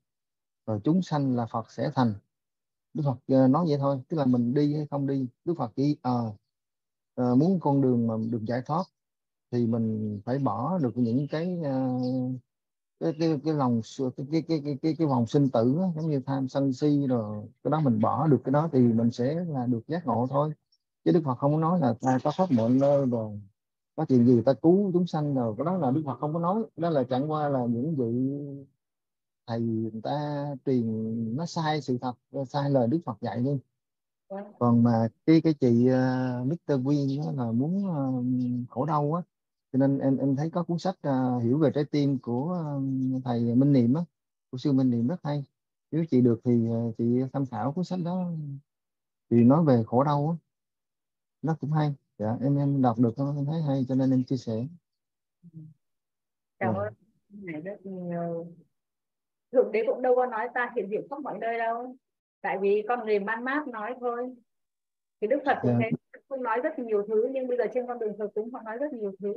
rồi 0.65 0.79
chúng 0.83 1.01
sanh 1.01 1.35
là 1.35 1.45
Phật 1.45 1.71
sẽ 1.71 1.91
thành. 1.95 2.13
Đức 2.93 3.03
Phật 3.05 3.17
ờ, 3.27 3.47
nói 3.47 3.65
vậy 3.69 3.77
thôi 3.77 4.01
tức 4.09 4.17
là 4.17 4.25
mình 4.25 4.53
đi 4.53 4.73
hay 4.75 4.87
không 4.91 5.07
đi 5.07 5.27
Đức 5.45 5.53
Phật 5.57 5.71
chỉ 5.75 5.97
à, 6.01 6.11
à, 7.15 7.35
muốn 7.37 7.59
con 7.59 7.81
đường 7.81 8.07
mà 8.07 8.13
được 8.29 8.41
giải 8.45 8.61
thoát 8.65 8.83
thì 9.51 9.67
mình 9.67 10.19
phải 10.25 10.39
bỏ 10.39 10.77
được 10.77 10.97
những 10.97 11.27
cái 11.27 11.59
uh, 11.59 12.35
cái 12.99 13.13
cái 13.19 13.39
cái 13.45 13.53
lòng 13.53 13.81
cái 13.97 14.27
cái 14.31 14.41
cái 14.47 14.61
cái 14.65 14.77
cái, 14.81 14.95
cái 14.97 15.07
vòng 15.07 15.27
sinh 15.27 15.49
tử 15.49 15.75
đó, 15.77 15.91
giống 15.95 16.09
như 16.09 16.21
tham 16.25 16.47
sân 16.47 16.73
si 16.73 17.07
rồi 17.07 17.47
cái 17.63 17.71
đó 17.71 17.79
mình 17.79 17.99
bỏ 18.01 18.27
được 18.27 18.41
cái 18.43 18.51
đó 18.51 18.69
thì 18.71 18.79
mình 18.79 19.11
sẽ 19.11 19.35
là 19.35 19.65
được 19.65 19.87
giác 19.87 20.07
ngộ 20.07 20.27
thôi. 20.29 20.53
Chứ 21.05 21.11
Đức 21.11 21.21
Phật 21.25 21.35
không 21.35 21.53
có 21.53 21.59
nói 21.59 21.79
là 21.79 21.93
ta 22.01 22.19
có 22.23 22.31
pháp 22.37 22.51
mọi 22.51 22.69
nơi 22.69 23.05
rồi 23.05 23.39
có 23.95 24.05
chuyện 24.09 24.25
gì 24.27 24.41
ta 24.45 24.53
cứu 24.53 24.91
chúng 24.93 25.07
sanh 25.07 25.35
rồi 25.35 25.55
cái 25.57 25.65
đó 25.65 25.77
là 25.77 25.91
Đức 25.91 26.01
Phật 26.05 26.19
không 26.19 26.33
có 26.33 26.39
nói. 26.39 26.63
Đó 26.77 26.89
là 26.89 27.03
chẳng 27.03 27.31
qua 27.31 27.49
là 27.49 27.65
những 27.65 27.95
vị 27.95 28.29
thầy 29.47 29.59
người 29.59 30.01
ta 30.03 30.45
truyền 30.65 31.35
nó 31.37 31.45
sai 31.45 31.81
sự 31.81 31.97
thật 32.01 32.13
sai 32.49 32.69
lời 32.69 32.87
Đức 32.87 32.99
Phật 33.05 33.17
dạy 33.21 33.39
luôn 33.41 33.59
còn 34.59 34.83
mà 34.83 35.07
cái 35.25 35.41
cái 35.41 35.53
chị 35.53 35.89
uh, 35.89 36.47
Mr. 36.47 36.85
Quyên 36.85 37.07
là 37.37 37.51
muốn 37.51 37.85
uh, 37.87 38.69
khổ 38.69 38.85
đau 38.85 39.13
á 39.13 39.21
cho 39.73 39.79
nên 39.79 39.99
em 39.99 40.17
em 40.17 40.35
thấy 40.35 40.49
có 40.49 40.63
cuốn 40.63 40.79
sách 40.79 40.95
uh, 41.07 41.43
hiểu 41.43 41.57
về 41.57 41.71
trái 41.75 41.83
tim 41.91 42.19
của 42.19 42.57
uh, 42.77 43.23
thầy 43.25 43.55
Minh 43.55 43.73
Niệm 43.73 43.93
á 43.93 44.01
của 44.51 44.57
sư 44.57 44.71
Minh 44.71 44.89
Niệm 44.89 45.07
rất 45.07 45.23
hay. 45.23 45.43
Nếu 45.91 46.05
chị 46.05 46.21
được 46.21 46.41
thì 46.43 46.69
uh, 46.69 46.97
chị 46.97 47.21
tham 47.33 47.45
khảo 47.45 47.71
cuốn 47.71 47.85
sách 47.85 47.99
đó. 48.05 48.31
Thì 49.29 49.43
nói 49.43 49.63
về 49.63 49.83
khổ 49.87 50.03
đau 50.03 50.29
á 50.29 50.35
nó 51.41 51.55
cũng 51.59 51.71
hay. 51.71 51.93
Dạ 52.17 52.37
em 52.41 52.57
em 52.57 52.81
đọc 52.81 52.99
được 52.99 53.13
em 53.17 53.45
thấy 53.45 53.61
hay 53.61 53.85
cho 53.87 53.95
nên 53.95 54.11
em 54.11 54.23
chia 54.23 54.37
sẻ. 54.37 54.67
Cảm 56.59 56.75
ơn. 56.75 56.93
Này 57.29 57.61
rất 57.61 57.85
nhiều 57.85 58.47
thượng 59.51 59.71
đế 59.71 59.83
cũng 59.87 60.01
đâu 60.01 60.15
có 60.15 60.25
nói 60.25 60.49
ta 60.53 60.71
hiện 60.75 60.89
diện 60.91 61.07
khắp 61.09 61.19
mọi 61.19 61.37
nơi 61.39 61.57
đâu. 61.57 61.95
Tại 62.41 62.57
vì 62.61 62.85
con 62.87 63.05
người 63.05 63.19
man 63.19 63.43
mát 63.43 63.67
nói 63.67 63.95
thôi. 63.99 64.35
Thì 65.21 65.27
đức 65.27 65.39
phật 65.45 65.57
cũng 65.61 65.79
yeah. 65.79 65.81
thế 65.83 66.19
cũng 66.27 66.43
nói 66.43 66.59
rất 66.63 66.79
nhiều 66.79 67.05
thứ 67.07 67.29
nhưng 67.31 67.47
bây 67.47 67.57
giờ 67.57 67.63
trên 67.73 67.87
con 67.87 67.99
đường 67.99 68.13
thờ 68.17 68.27
cúng 68.35 68.53
họ 68.53 68.61
nói 68.61 68.77
rất 68.77 68.93
nhiều 68.93 69.11
thứ 69.19 69.33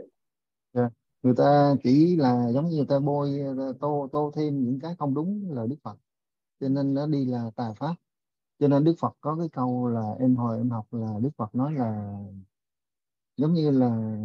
yeah. 0.76 0.92
người 1.22 1.34
ta 1.36 1.74
chỉ 1.82 2.16
là 2.16 2.50
giống 2.52 2.68
như 2.68 2.76
người 2.76 2.86
ta 2.86 2.98
bôi 2.98 3.40
ờ, 3.58 3.72
tô 3.80 4.08
tô 4.12 4.32
thêm 4.34 4.64
những 4.64 4.80
cái 4.80 4.94
không 4.98 5.14
đúng 5.14 5.52
lời 5.52 5.68
đức 5.68 5.76
phật. 5.82 5.98
Cho 6.60 6.68
nên 6.68 6.94
nó 6.94 7.06
đi 7.06 7.24
là 7.24 7.50
tà 7.56 7.72
pháp. 7.76 7.94
Cho 8.58 8.68
nên 8.68 8.84
đức 8.84 8.94
phật 9.00 9.16
có 9.20 9.36
cái 9.38 9.48
câu 9.48 9.88
là 9.88 10.14
em 10.20 10.36
hồi 10.36 10.58
em 10.58 10.70
học 10.70 10.86
là 10.90 11.18
đức 11.22 11.30
phật 11.36 11.54
nói 11.54 11.72
là 11.72 12.18
giống 13.36 13.54
như 13.54 13.70
là 13.70 14.18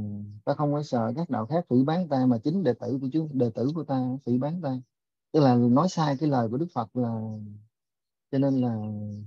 ta 0.45 0.53
không 0.53 0.73
phải 0.73 0.83
sợ 0.83 1.13
các 1.15 1.29
đạo 1.29 1.45
khác 1.45 1.65
phỉ 1.69 1.83
bán 1.83 2.07
ta 2.07 2.25
mà 2.25 2.37
chính 2.37 2.63
đệ 2.63 2.73
tử 2.73 2.97
của 3.01 3.07
chúng, 3.13 3.29
đệ 3.33 3.49
tử 3.49 3.71
của 3.75 3.83
ta 3.83 4.17
phỉ 4.25 4.37
bán 4.37 4.61
ta. 4.61 4.81
Tức 5.31 5.39
là 5.39 5.55
nói 5.55 5.89
sai 5.89 6.17
cái 6.17 6.29
lời 6.29 6.49
của 6.49 6.57
Đức 6.57 6.67
Phật 6.73 6.95
là, 6.95 7.21
cho 8.31 8.37
nên 8.37 8.61
là 8.61 8.77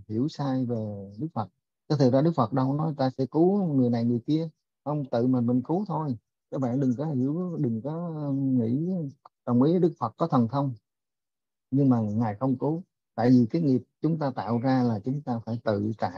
hiểu 0.08 0.28
sai 0.28 0.64
về 0.64 1.12
Đức 1.18 1.28
Phật. 1.34 1.48
Cái 1.88 1.98
thực 1.98 2.12
ra 2.12 2.22
Đức 2.22 2.32
Phật 2.36 2.52
đâu 2.52 2.74
nói 2.74 2.94
ta 2.96 3.10
sẽ 3.18 3.26
cứu 3.26 3.64
người 3.74 3.90
này 3.90 4.04
người 4.04 4.20
kia. 4.26 4.48
Không 4.84 5.04
tự 5.10 5.26
mình 5.26 5.46
mình 5.46 5.62
cứu 5.62 5.84
thôi 5.88 6.16
các 6.54 6.60
bạn 6.60 6.80
đừng 6.80 6.94
có 6.98 7.06
hiểu 7.06 7.56
đừng 7.60 7.80
có 7.82 8.32
nghĩ 8.32 8.90
đồng 9.46 9.62
ý 9.62 9.78
Đức 9.78 9.92
Phật 9.98 10.14
có 10.16 10.26
thần 10.26 10.48
thông. 10.48 10.74
Nhưng 11.70 11.88
mà 11.88 12.00
ngài 12.00 12.34
không 12.34 12.58
cứu. 12.58 12.82
Tại 13.14 13.30
vì 13.30 13.46
cái 13.50 13.62
nghiệp 13.62 13.82
chúng 14.02 14.18
ta 14.18 14.30
tạo 14.36 14.58
ra 14.58 14.82
là 14.82 15.00
chúng 15.04 15.22
ta 15.22 15.38
phải 15.46 15.60
tự 15.64 15.92
trả. 15.98 16.10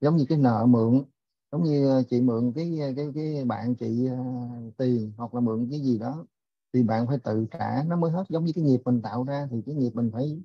Giống 0.00 0.16
như 0.16 0.24
cái 0.28 0.38
nợ 0.38 0.66
mượn 0.66 1.04
giống 1.52 1.64
như 1.64 1.88
ờ, 1.88 2.02
chị 2.10 2.20
mượn 2.20 2.52
cái 2.52 2.78
ờ, 2.80 2.92
cái 2.96 3.08
cái 3.14 3.44
bạn 3.44 3.74
chị 3.74 4.08
uh, 4.12 4.76
tiền 4.76 5.12
hoặc 5.16 5.34
là 5.34 5.40
mượn 5.40 5.68
cái 5.70 5.80
gì 5.80 5.98
đó 5.98 6.26
thì 6.72 6.82
bạn 6.82 7.06
phải 7.06 7.18
tự 7.24 7.46
trả. 7.50 7.82
Nó 7.88 7.96
mới 7.96 8.10
hết. 8.10 8.24
Giống 8.28 8.44
như 8.44 8.52
cái 8.54 8.64
nghiệp 8.64 8.80
mình 8.84 9.02
tạo 9.02 9.24
ra 9.24 9.48
thì 9.50 9.62
cái 9.66 9.74
nghiệp 9.74 9.90
mình 9.94 10.10
phải 10.12 10.42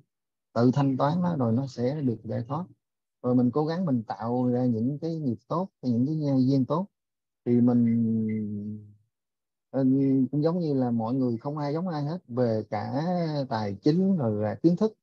tự 0.54 0.70
thanh 0.74 0.96
toán 0.96 1.22
nó 1.22 1.36
rồi 1.36 1.52
nó 1.52 1.66
sẽ 1.66 2.00
được 2.00 2.18
giải 2.24 2.44
thoát. 2.48 2.64
Rồi 3.22 3.34
mình 3.34 3.50
cố 3.50 3.66
gắng 3.66 3.84
mình 3.86 4.02
tạo 4.02 4.46
ra 4.48 4.64
những 4.66 4.98
cái 4.98 5.16
nghiệp 5.16 5.38
tốt 5.48 5.68
những 5.82 6.06
cái 6.06 6.16
duyên 6.46 6.64
tốt 6.64 6.86
thì 7.46 7.60
mình 7.60 7.86
cũng 10.32 10.42
giống 10.42 10.58
như 10.60 10.74
là 10.74 10.90
mọi 10.90 11.14
người 11.14 11.38
không 11.38 11.58
ai 11.58 11.72
giống 11.72 11.88
ai 11.88 12.04
hết 12.04 12.18
về 12.28 12.62
cả 12.70 13.04
tài 13.48 13.76
chính 13.82 14.16
rồi 14.16 14.42
là 14.42 14.54
kiến 14.62 14.76
thức 14.76 14.98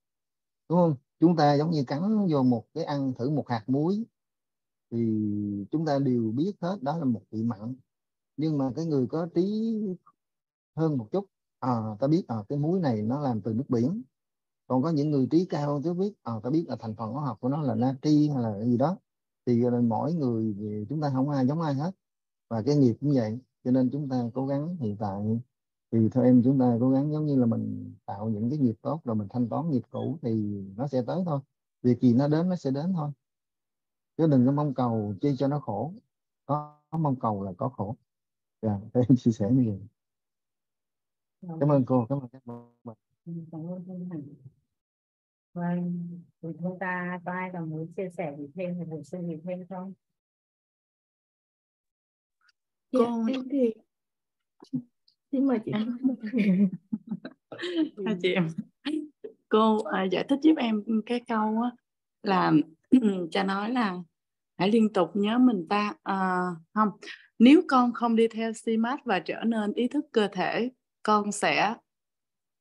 đúng 0.69 0.79
không? 0.79 0.95
Chúng 1.19 1.35
ta 1.35 1.53
giống 1.53 1.71
như 1.71 1.83
cắn 1.87 2.27
vô 2.31 2.43
một 2.43 2.65
cái 2.73 2.83
ăn 2.83 3.13
thử 3.19 3.29
một 3.29 3.49
hạt 3.49 3.63
muối 3.67 4.05
thì 4.91 4.97
chúng 5.71 5.85
ta 5.85 5.99
đều 5.99 6.31
biết 6.35 6.53
hết 6.61 6.77
đó 6.81 6.97
là 6.97 7.05
một 7.05 7.21
vị 7.31 7.43
mặn. 7.43 7.75
Nhưng 8.37 8.57
mà 8.57 8.71
cái 8.75 8.85
người 8.85 9.07
có 9.07 9.27
trí 9.35 9.73
hơn 10.75 10.97
một 10.97 11.07
chút 11.11 11.25
à, 11.59 11.81
ta 11.99 12.07
biết 12.07 12.25
à, 12.27 12.35
cái 12.49 12.57
muối 12.57 12.79
này 12.79 13.01
nó 13.01 13.21
làm 13.21 13.41
từ 13.41 13.53
nước 13.53 13.69
biển. 13.69 14.03
Còn 14.67 14.83
có 14.83 14.89
những 14.89 15.11
người 15.11 15.27
trí 15.31 15.45
cao 15.45 15.81
chứ 15.83 15.93
biết 15.93 16.13
à, 16.23 16.33
ta 16.43 16.49
biết 16.49 16.65
là 16.67 16.75
thành 16.79 16.95
phần 16.95 17.11
hóa 17.11 17.25
học 17.25 17.37
của 17.41 17.49
nó 17.49 17.61
là 17.61 17.75
natri 17.75 18.29
hay 18.29 18.43
là 18.43 18.65
gì 18.65 18.77
đó. 18.77 18.97
Thì 19.45 19.63
mỗi 19.83 20.13
người 20.13 20.55
chúng 20.89 21.01
ta 21.01 21.11
không 21.13 21.29
ai 21.29 21.47
giống 21.47 21.61
ai 21.61 21.73
hết 21.73 21.91
và 22.53 22.61
cái 22.65 22.75
nghiệp 22.75 22.95
cũng 23.01 23.11
vậy. 23.13 23.39
Cho 23.63 23.71
nên 23.71 23.89
chúng 23.91 24.09
ta 24.09 24.29
cố 24.33 24.47
gắng 24.47 24.75
hiện 24.79 24.97
tại. 24.99 25.39
Thì 25.91 26.09
theo 26.09 26.23
em 26.23 26.41
chúng 26.43 26.59
ta 26.59 26.77
cố 26.79 26.89
gắng 26.89 27.11
giống 27.11 27.25
như 27.25 27.35
là 27.35 27.45
mình 27.45 27.93
tạo 28.05 28.29
những 28.29 28.49
cái 28.49 28.59
nghiệp 28.59 28.75
tốt 28.81 29.01
rồi 29.03 29.15
mình 29.15 29.27
thanh 29.29 29.49
toán 29.49 29.69
nghiệp 29.69 29.81
cũ 29.89 30.17
thì 30.21 30.63
nó 30.77 30.87
sẽ 30.87 31.01
tới 31.07 31.23
thôi. 31.25 31.39
Việc 31.81 32.01
gì 32.01 32.13
nó 32.13 32.27
đến 32.27 32.49
nó 32.49 32.55
sẽ 32.55 32.71
đến 32.71 32.93
thôi. 32.93 33.11
Chứ 34.17 34.27
đừng 34.27 34.45
có 34.45 34.51
mong 34.51 34.73
cầu 34.73 35.13
chi 35.21 35.35
cho 35.37 35.47
nó 35.47 35.59
khổ. 35.59 35.93
Có 36.45 36.77
mong 36.91 37.19
cầu 37.19 37.43
là 37.43 37.53
có 37.57 37.69
khổ. 37.69 37.95
Dạ 38.61 38.79
yeah, 38.93 39.07
em 39.07 39.17
chia 39.17 39.31
sẻ 39.31 39.51
như 39.51 39.63
vậy. 39.71 39.81
Cảm 41.59 41.69
ơn 41.69 41.85
cô 41.85 42.05
cảm 42.09 42.19
ơn 42.19 42.27
các 42.31 42.45
bạn. 42.45 42.95
Cảm 43.51 43.67
ơn 43.67 44.09
Hạnh 44.09 44.23
vâng 45.53 46.07
thì 46.41 46.49
chúng 46.59 46.79
ta 46.79 47.21
có 47.25 47.31
ai 47.31 47.49
còn 47.53 47.69
muốn 47.69 47.93
chia 47.93 48.09
sẻ 48.17 48.35
gì 48.37 48.47
thêm 48.55 48.75
hay 48.75 48.85
bổ 48.85 49.03
sung 49.03 49.27
gì 49.27 49.37
thêm 49.43 49.65
không 49.69 49.93
cô 52.93 53.25
dạ, 53.27 53.39
thì 53.51 53.73
xin 55.31 55.47
mời 55.47 55.59
chị 55.65 55.71
à, 58.05 58.13
chị 58.21 58.33
em. 58.33 58.47
Cô 59.49 59.83
à, 59.83 60.03
giải 60.03 60.25
thích 60.29 60.39
giúp 60.41 60.53
em 60.57 60.83
cái 61.05 61.21
câu 61.27 61.61
á, 61.61 61.71
là 62.23 62.51
cha 63.31 63.43
nói 63.43 63.71
là 63.71 63.97
hãy 64.57 64.71
liên 64.71 64.93
tục 64.93 65.09
nhớ 65.13 65.37
mình 65.37 65.65
ta. 65.69 65.93
À, 66.03 66.47
không 66.73 66.89
nếu 67.39 67.61
con 67.67 67.93
không 67.93 68.15
đi 68.15 68.27
theo 68.27 68.51
mát 68.79 69.05
và 69.05 69.19
trở 69.19 69.43
nên 69.45 69.73
ý 69.73 69.87
thức 69.87 70.05
cơ 70.11 70.27
thể 70.27 70.71
con 71.03 71.31
sẽ 71.31 71.75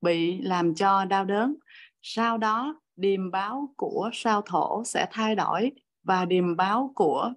bị 0.00 0.42
làm 0.42 0.74
cho 0.74 1.04
đau 1.04 1.24
đớn. 1.24 1.54
Sau 2.02 2.38
đó 2.38 2.80
điềm 2.96 3.30
báo 3.30 3.74
của 3.76 4.10
sao 4.12 4.42
thổ 4.42 4.84
sẽ 4.84 5.06
thay 5.10 5.34
đổi 5.34 5.72
và 6.02 6.24
điềm 6.24 6.56
báo 6.56 6.92
của 6.94 7.32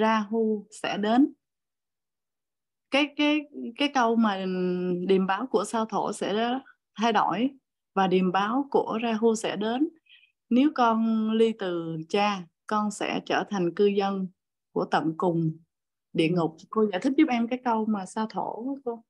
Rahu 0.00 0.66
sẽ 0.70 0.96
đến 0.98 1.32
cái 2.90 3.14
cái 3.16 3.40
cái 3.76 3.90
câu 3.94 4.16
mà 4.16 4.44
điềm 5.08 5.26
báo 5.26 5.46
của 5.46 5.64
sao 5.64 5.86
thổ 5.86 6.12
sẽ 6.12 6.58
thay 6.94 7.12
đổi 7.12 7.50
và 7.94 8.06
điềm 8.06 8.32
báo 8.32 8.68
của 8.70 8.98
Rahu 9.02 9.34
sẽ 9.34 9.56
đến. 9.56 9.88
Nếu 10.50 10.70
con 10.74 11.30
ly 11.30 11.52
từ 11.58 11.96
cha 12.08 12.42
con 12.66 12.90
sẽ 12.90 13.20
trở 13.26 13.44
thành 13.50 13.74
cư 13.74 13.86
dân 13.86 14.28
của 14.72 14.84
tận 14.84 15.14
cùng. 15.16 15.58
Địa 16.12 16.28
ngục. 16.28 16.56
Cô 16.70 16.86
giải 16.90 17.00
thích 17.00 17.12
giúp 17.16 17.26
em 17.28 17.48
cái 17.48 17.60
câu 17.64 17.84
mà 17.84 18.06
sao 18.06 18.26
thổ 18.30 18.76
cô 18.84 19.04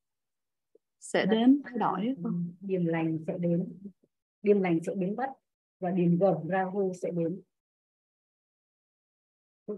sẽ 1.01 1.27
đến 1.27 1.61
thay 1.65 1.79
đổi 1.79 2.15
không? 2.23 2.55
điềm 2.61 2.87
lành 2.87 3.19
sẽ 3.27 3.39
đến. 3.39 3.79
Điềm 4.43 4.61
lành 4.61 4.79
sẽ 4.87 4.95
biến 4.95 5.17
mất 5.17 5.31
và 5.81 5.91
điềm 5.91 6.19
gầm 6.19 6.37
Rahu 6.49 6.93
sẽ 7.03 7.11
đến. 7.11 7.43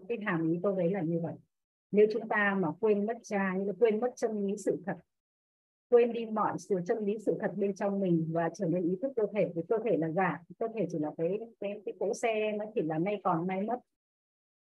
Cái 0.08 0.18
hàm 0.26 0.50
ý 0.50 0.58
tôi 0.62 0.74
đấy 0.78 0.90
là 0.90 1.00
như 1.00 1.20
vậy 1.22 1.34
nếu 1.90 2.06
chúng 2.12 2.28
ta 2.28 2.56
mà 2.60 2.68
quên 2.80 3.06
mất 3.06 3.16
cha, 3.22 3.54
như 3.56 3.64
là 3.64 3.72
quên 3.78 4.00
mất 4.00 4.12
chân 4.16 4.46
lý 4.46 4.56
sự 4.56 4.82
thật, 4.86 4.96
quên 5.88 6.12
đi 6.12 6.26
mọi 6.26 6.58
sự 6.58 6.76
chân 6.86 6.98
lý 6.98 7.18
sự 7.18 7.36
thật 7.40 7.52
bên 7.56 7.74
trong 7.74 8.00
mình 8.00 8.28
và 8.32 8.50
trở 8.54 8.66
nên 8.66 8.82
ý 8.82 8.96
thức 9.02 9.12
cơ 9.16 9.22
thể, 9.32 9.52
thì 9.54 9.62
cơ 9.68 9.78
thể 9.84 9.96
là 9.96 10.10
giả, 10.10 10.40
cơ 10.58 10.68
thể 10.74 10.86
chỉ 10.90 10.98
là 10.98 11.10
cái 11.18 11.38
cái 11.60 11.82
cái 11.84 11.94
cỗ 12.00 12.14
xe, 12.14 12.52
nó 12.52 12.64
chỉ 12.74 12.82
là 12.82 12.98
nay 12.98 13.20
còn 13.24 13.46
nay 13.46 13.62
mất. 13.62 13.80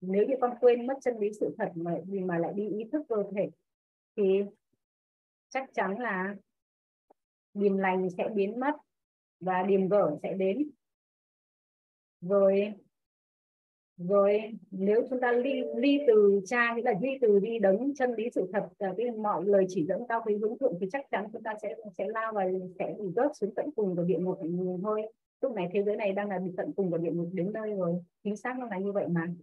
Nếu 0.00 0.26
như 0.26 0.34
con 0.40 0.54
quên 0.60 0.86
mất 0.86 0.94
chân 1.00 1.18
lý 1.18 1.32
sự 1.40 1.54
thật 1.58 1.72
mà 1.74 1.96
vì 2.06 2.20
mà 2.20 2.38
lại 2.38 2.52
đi 2.54 2.68
ý 2.68 2.84
thức 2.92 3.02
cơ 3.08 3.24
thể, 3.34 3.50
thì 4.16 4.42
chắc 5.48 5.70
chắn 5.74 5.98
là 5.98 6.36
điềm 7.54 7.76
lành 7.76 8.10
sẽ 8.10 8.28
biến 8.34 8.60
mất 8.60 8.74
và 9.40 9.62
điềm 9.62 9.88
vỡ 9.88 10.16
sẽ 10.22 10.34
đến. 10.34 10.70
Rồi 12.20 12.72
rồi 13.98 14.52
nếu 14.70 15.06
chúng 15.10 15.20
ta 15.20 15.32
ly 15.32 15.62
ly 15.76 15.98
từ 16.06 16.40
cha 16.46 16.74
nghĩa 16.74 16.82
là 16.82 16.94
ly 17.00 17.08
từ 17.20 17.38
đi 17.38 17.58
đấng 17.58 17.94
chân 17.94 18.14
lý 18.14 18.30
sự 18.34 18.50
thật 18.52 18.68
và 18.78 18.94
cái 18.96 19.10
mọi 19.10 19.44
lời 19.44 19.64
chỉ 19.68 19.84
dẫn 19.84 20.02
cao 20.08 20.22
quý 20.26 20.36
hướng 20.36 20.58
thượng 20.58 20.74
thì 20.80 20.86
chắc 20.92 21.10
chắn 21.10 21.26
chúng 21.32 21.42
ta 21.42 21.54
sẽ 21.62 21.76
sẽ 21.98 22.08
lao 22.08 22.32
và 22.32 22.44
sẽ 22.78 22.94
bị 22.98 23.04
rớt 23.16 23.36
xuống 23.36 23.54
tận 23.56 23.70
cùng 23.76 23.96
của 23.96 24.02
địa 24.02 24.18
ngục 24.18 24.38
thôi. 24.82 25.02
Lúc 25.40 25.52
này 25.52 25.68
thế 25.72 25.82
giới 25.82 25.96
này 25.96 26.12
đang 26.12 26.28
là 26.28 26.38
bị 26.38 26.52
tận 26.56 26.72
cùng 26.76 26.90
của 26.90 26.98
địa 26.98 27.12
ngục 27.12 27.28
đến 27.32 27.52
nơi 27.52 27.74
rồi. 27.74 28.02
Chính 28.24 28.36
xác 28.36 28.58
nó 28.58 28.66
là 28.66 28.78
như 28.78 28.92
vậy 28.92 29.08
mà. 29.08 29.34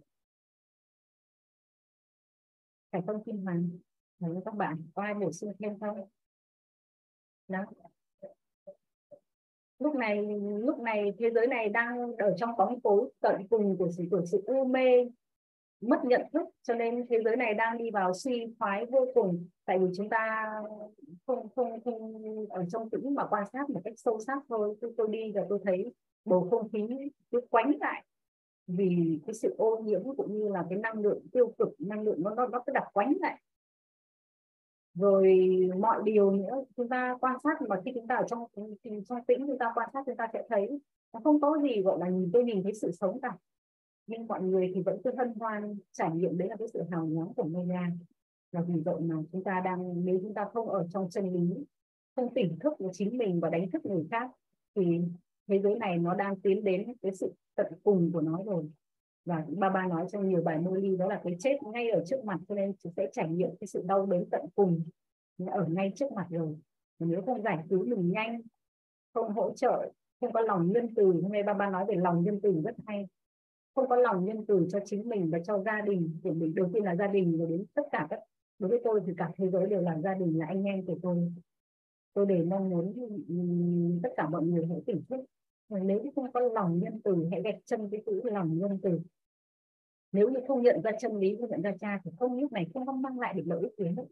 Phải 2.92 3.02
không 3.06 3.24
kim 3.24 3.36
hoàng? 3.44 3.70
Đấy, 4.18 4.34
các 4.44 4.54
bạn? 4.54 4.82
Có 4.94 5.02
ai 5.02 5.14
bổ 5.14 5.32
sung 5.32 5.52
thêm 5.58 5.78
không? 5.78 6.08
Đó 7.48 7.66
lúc 9.80 9.94
này 9.94 10.26
lúc 10.60 10.78
này 10.78 11.12
thế 11.18 11.30
giới 11.30 11.46
này 11.46 11.68
đang 11.68 12.16
ở 12.16 12.34
trong 12.36 12.56
bóng 12.56 12.80
tối 12.80 13.10
tận 13.20 13.48
cùng 13.50 13.76
của 13.78 13.90
sự 13.90 14.04
của 14.10 14.24
sự 14.24 14.42
u 14.46 14.64
mê 14.64 15.10
mất 15.80 16.04
nhận 16.04 16.22
thức. 16.32 16.48
Cho 16.62 16.74
nên 16.74 17.06
thế 17.10 17.22
giới 17.24 17.36
này 17.36 17.54
đang 17.54 17.78
đi 17.78 17.90
vào 17.90 18.14
suy 18.14 18.46
thoái 18.58 18.86
vô 18.86 19.06
cùng. 19.14 19.48
Tại 19.64 19.78
vì 19.78 19.86
chúng 19.96 20.08
ta 20.08 20.52
không 21.26 21.48
không 21.56 21.80
không 21.84 22.22
ở 22.50 22.64
trong 22.72 22.90
tĩnh 22.90 23.14
mà 23.14 23.26
quan 23.26 23.44
sát 23.52 23.70
một 23.70 23.80
cách 23.84 23.94
sâu 23.96 24.20
sắc 24.20 24.38
thôi. 24.48 24.76
Tôi, 24.80 24.94
tôi 24.96 25.08
đi 25.10 25.32
và 25.34 25.42
tôi 25.48 25.58
thấy 25.64 25.92
bầu 26.24 26.48
không 26.50 26.68
khí 26.68 27.10
cứ 27.30 27.40
quánh 27.50 27.72
lại 27.80 28.04
vì 28.66 29.20
cái 29.26 29.34
sự 29.34 29.54
ô 29.58 29.78
nhiễm 29.78 30.02
cũng 30.16 30.38
như 30.38 30.48
là 30.48 30.66
cái 30.70 30.78
năng 30.78 30.98
lượng 30.98 31.26
tiêu 31.32 31.54
cực 31.58 31.68
năng 31.78 32.02
lượng 32.02 32.22
nó 32.22 32.34
nó 32.34 32.46
nó 32.46 32.62
cứ 32.66 32.72
đặt 32.72 32.84
quánh 32.92 33.12
lại 33.20 33.40
rồi 35.00 35.48
mọi 35.78 36.02
điều 36.04 36.30
nữa 36.30 36.64
chúng 36.76 36.88
ta 36.88 37.16
quan 37.20 37.36
sát, 37.44 37.62
mà 37.68 37.76
khi 37.84 37.90
chúng 37.94 38.06
ta 38.06 38.16
ở 38.16 38.24
trong 38.28 38.44
trong 39.08 39.24
tĩnh, 39.26 39.46
chúng 39.46 39.58
ta 39.58 39.72
quan 39.74 39.90
sát, 39.92 40.02
chúng 40.06 40.16
ta 40.16 40.28
sẽ 40.32 40.46
thấy 40.48 40.80
nó 41.12 41.20
không 41.24 41.40
có 41.40 41.58
gì, 41.62 41.82
gọi 41.82 41.98
là, 41.98 42.08
nhìn 42.08 42.30
tôi 42.32 42.44
nhìn 42.44 42.62
thấy 42.62 42.74
sự 42.74 42.90
sống 42.92 43.20
cả. 43.20 43.36
Nhưng 44.06 44.26
mọi 44.26 44.42
người 44.42 44.72
thì 44.74 44.82
vẫn 44.82 45.00
cứ 45.04 45.10
hân 45.18 45.34
hoan 45.40 45.76
trải 45.92 46.10
nghiệm 46.14 46.38
đấy 46.38 46.48
là 46.48 46.56
cái 46.56 46.68
sự 46.68 46.82
hào 46.90 47.06
nhoáng 47.06 47.34
của 47.34 47.44
Maya 47.44 47.90
là 48.52 48.62
vì 48.62 48.80
vậy 48.84 49.00
mà 49.00 49.14
chúng 49.32 49.44
ta 49.44 49.60
đang, 49.64 50.04
nếu 50.04 50.18
chúng 50.22 50.34
ta 50.34 50.48
không 50.54 50.68
ở 50.68 50.86
trong 50.90 51.10
chân 51.10 51.32
lý, 51.32 51.64
không 52.16 52.34
tỉnh 52.34 52.58
thức 52.58 52.72
của 52.78 52.90
chính 52.92 53.18
mình 53.18 53.40
và 53.40 53.50
đánh 53.50 53.70
thức 53.70 53.86
người 53.86 54.06
khác, 54.10 54.30
thì 54.76 55.00
thế 55.48 55.58
giới 55.58 55.74
này 55.74 55.98
nó 55.98 56.14
đang 56.14 56.40
tiến 56.40 56.64
đến 56.64 56.94
cái 57.02 57.14
sự 57.14 57.32
tận 57.54 57.72
cùng 57.82 58.10
của 58.12 58.20
nó 58.20 58.42
rồi 58.46 58.70
và 59.24 59.44
ba 59.48 59.68
ba 59.68 59.86
nói 59.86 60.06
trong 60.12 60.28
nhiều 60.28 60.42
bài 60.42 60.58
mô 60.58 60.74
ly 60.74 60.96
đó 60.96 61.08
là 61.08 61.20
cái 61.24 61.36
chết 61.38 61.58
ngay 61.62 61.90
ở 61.90 62.04
trước 62.06 62.24
mặt, 62.24 62.40
cho 62.48 62.54
nên 62.54 62.72
chúng 62.82 62.92
sẽ 62.96 63.08
trải 63.12 63.28
nghiệm 63.28 63.50
cái 63.60 63.66
sự 63.66 63.82
đau 63.86 64.06
đớn 64.06 64.24
tận 64.30 64.46
cùng 64.54 64.82
ở 65.46 65.66
ngay 65.68 65.92
trước 65.96 66.12
mặt 66.12 66.26
rồi. 66.30 66.56
Và 66.98 67.06
nếu 67.06 67.22
không 67.22 67.42
giải 67.42 67.58
cứu 67.68 67.84
mình 67.84 68.10
nhanh, 68.10 68.40
không 69.14 69.32
hỗ 69.32 69.52
trợ, 69.52 69.92
không 70.20 70.32
có 70.32 70.40
lòng 70.40 70.72
nhân 70.72 70.94
từ, 70.94 71.04
hôm 71.22 71.32
nay 71.32 71.42
ba 71.42 71.54
ba 71.54 71.70
nói 71.70 71.84
về 71.88 71.94
lòng 71.94 72.24
nhân 72.24 72.40
từ 72.42 72.60
rất 72.64 72.76
hay. 72.86 73.08
Không 73.74 73.88
có 73.88 73.96
lòng 73.96 74.24
nhân 74.24 74.44
từ 74.46 74.66
cho 74.70 74.78
chính 74.84 75.08
mình 75.08 75.30
và 75.30 75.38
cho 75.46 75.58
gia 75.58 75.80
đình 75.80 76.18
của 76.22 76.32
mình 76.32 76.54
đầu 76.54 76.70
tiên 76.72 76.84
là 76.84 76.96
gia 76.96 77.06
đình 77.06 77.38
rồi 77.38 77.46
đến 77.50 77.64
tất 77.74 77.82
cả 77.92 78.06
các, 78.10 78.20
đối 78.58 78.68
với 78.68 78.80
tôi 78.84 79.00
thì 79.06 79.12
cả 79.16 79.30
thế 79.36 79.50
giới 79.50 79.66
đều 79.66 79.80
là 79.80 79.98
gia 79.98 80.14
đình, 80.14 80.38
là 80.38 80.46
anh 80.46 80.64
em 80.64 80.86
của 80.86 80.98
tôi. 81.02 81.32
Tôi 82.14 82.26
để 82.26 82.42
mong 82.42 82.70
muốn 82.70 82.92
tất 84.02 84.08
cả 84.16 84.28
mọi 84.28 84.42
người 84.42 84.66
hãy 84.66 84.82
tỉnh 84.86 85.02
thức 85.08 85.20
nếu 85.70 86.02
như 86.02 86.10
không 86.14 86.32
có 86.32 86.40
lòng 86.40 86.78
nhân 86.78 87.00
từ, 87.04 87.26
hãy 87.30 87.42
gạch 87.42 87.58
chân 87.64 87.88
cái 87.90 88.02
chữ 88.06 88.20
lòng 88.24 88.58
nhân 88.58 88.78
từ. 88.82 89.00
Nếu 90.12 90.30
như 90.30 90.40
không 90.48 90.62
nhận 90.62 90.80
ra 90.82 90.90
chân 91.00 91.16
lý, 91.16 91.36
không 91.40 91.50
nhận 91.50 91.62
ra 91.62 91.72
cha 91.80 92.00
thì 92.04 92.10
không, 92.18 92.40
lúc 92.40 92.52
này 92.52 92.66
không 92.74 92.86
có 92.86 92.92
mang 92.92 93.20
lại 93.20 93.34
được 93.34 93.42
lợi 93.46 93.60
ích 93.62 93.72
gì 93.78 93.84
hết. 93.96 94.04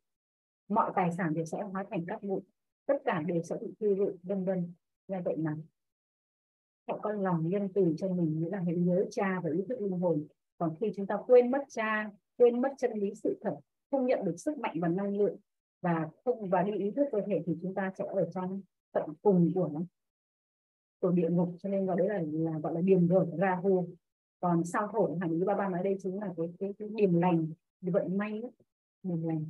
Mọi 0.69 0.93
tài 0.97 1.13
sản 1.13 1.35
đều 1.35 1.45
sẽ 1.45 1.59
hóa 1.63 1.85
thành 1.91 2.05
các 2.07 2.23
bụi, 2.23 2.41
tất 2.87 3.03
cả 3.05 3.23
đều 3.27 3.43
sẽ 3.43 3.57
bị 3.61 3.75
thiêu 3.81 3.97
rụi, 3.97 4.13
vân 4.23 4.45
vân 4.45 4.73
như 5.09 5.17
vậy 5.25 5.37
mà 5.37 5.57
họ 6.89 6.99
có 7.03 7.13
lòng 7.13 7.49
nhân 7.49 7.69
từ 7.75 7.95
cho 7.99 8.09
mình, 8.09 8.41
nghĩa 8.41 8.51
là 8.51 8.63
hãy 8.67 8.77
nhớ 8.77 9.05
cha 9.11 9.41
và 9.45 9.51
ý 9.51 9.65
thức 9.69 9.81
linh 9.81 9.99
hồn. 9.99 10.27
Còn 10.59 10.77
khi 10.81 10.93
chúng 10.97 11.07
ta 11.07 11.17
quên 11.27 11.51
mất 11.51 11.65
cha, 11.69 12.11
quên 12.37 12.61
mất 12.61 12.73
chân 12.79 12.93
lý 12.93 13.15
sự 13.15 13.39
thật, 13.41 13.57
không 13.91 14.07
nhận 14.07 14.25
được 14.25 14.37
sức 14.37 14.59
mạnh 14.59 14.77
và 14.81 14.89
năng 14.89 15.17
lượng 15.17 15.37
và 15.81 16.09
không 16.25 16.49
và 16.49 16.63
đi 16.63 16.73
ý 16.73 16.91
thức 16.91 17.07
cơ 17.13 17.21
thể 17.27 17.43
thì 17.47 17.57
chúng 17.63 17.75
ta 17.75 17.93
sẽ 17.99 18.05
ở 18.09 18.31
trong 18.35 18.63
tận 18.93 19.11
cùng 19.23 19.51
của 19.55 19.69
nó 19.73 19.81
của 21.01 21.11
địa 21.11 21.29
ngục 21.31 21.55
cho 21.59 21.69
nên 21.69 21.87
gọi 21.87 21.97
đấy 21.97 22.09
là, 22.09 22.23
là 22.33 22.59
gọi 22.59 22.75
là 22.75 22.81
điểm 22.81 23.09
ra 23.09 23.19
Rahu 23.39 23.89
còn 24.41 24.65
sao 24.65 24.89
thổ 24.93 25.17
hẳn 25.21 25.39
như 25.39 25.45
ba 25.45 25.55
ba 25.55 25.69
nói 25.69 25.83
đây 25.85 25.97
chính 26.03 26.21
là 26.21 26.35
cái 26.37 26.47
cái, 26.59 26.75
cái 26.79 26.89
điểm 26.89 27.21
lành 27.21 27.53
vận 27.81 28.19
may 28.19 28.41
đó 28.41 28.49
điểm 29.03 29.23
lành. 29.23 29.45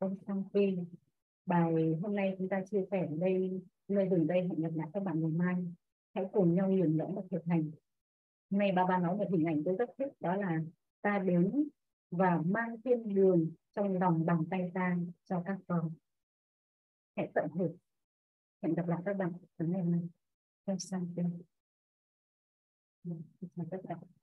Không 0.00 0.16
sang 0.26 0.44
phi 0.52 0.76
bài 1.46 1.94
hôm 2.02 2.16
nay 2.16 2.34
chúng 2.38 2.48
ta 2.48 2.64
chia 2.70 2.84
sẻ 2.90 3.06
ở 3.10 3.16
đây 3.16 3.60
nơi 3.88 4.08
dừng 4.10 4.26
đây 4.26 4.40
hẹn 4.40 4.60
gặp 4.60 4.70
lại 4.74 4.88
các 4.92 5.02
bạn 5.02 5.20
ngày 5.20 5.30
mai. 5.30 5.66
Hãy 6.14 6.26
cùng 6.32 6.54
nhau 6.54 6.70
nhìn 6.70 6.96
ngẫm 6.96 7.14
và 7.14 7.22
thực 7.30 7.44
hành. 7.44 7.70
Hôm 8.50 8.58
nay 8.58 8.72
ba 8.72 8.86
ba 8.86 8.98
nói 8.98 9.16
một 9.16 9.26
hình 9.30 9.44
ảnh 9.44 9.62
tôi 9.64 9.76
rất 9.78 9.90
thích 9.98 10.12
đó 10.20 10.36
là 10.36 10.60
ta 11.02 11.18
đến 11.18 11.68
và 12.10 12.42
mang 12.46 12.76
thiên 12.84 13.14
đường 13.14 13.50
trong 13.76 13.98
lòng 13.98 14.26
bàn 14.26 14.44
tay 14.50 14.70
ta 14.74 14.96
cho 15.24 15.42
các 15.46 15.58
con. 15.66 15.90
Hãy 17.16 17.30
tận 17.34 17.48
hưởng 17.54 17.76
hẹn 18.64 18.74
gặp 18.74 18.88
lại 18.88 19.00
các 19.04 19.16
bạn 19.16 19.32
ở 19.56 19.66
ngày 19.66 19.82
mai 19.82 20.00
theo 20.66 20.78
sang 20.78 21.06
dạ, 21.16 21.22
Chào 23.56 23.66
tất 23.70 23.78
cả. 23.88 24.13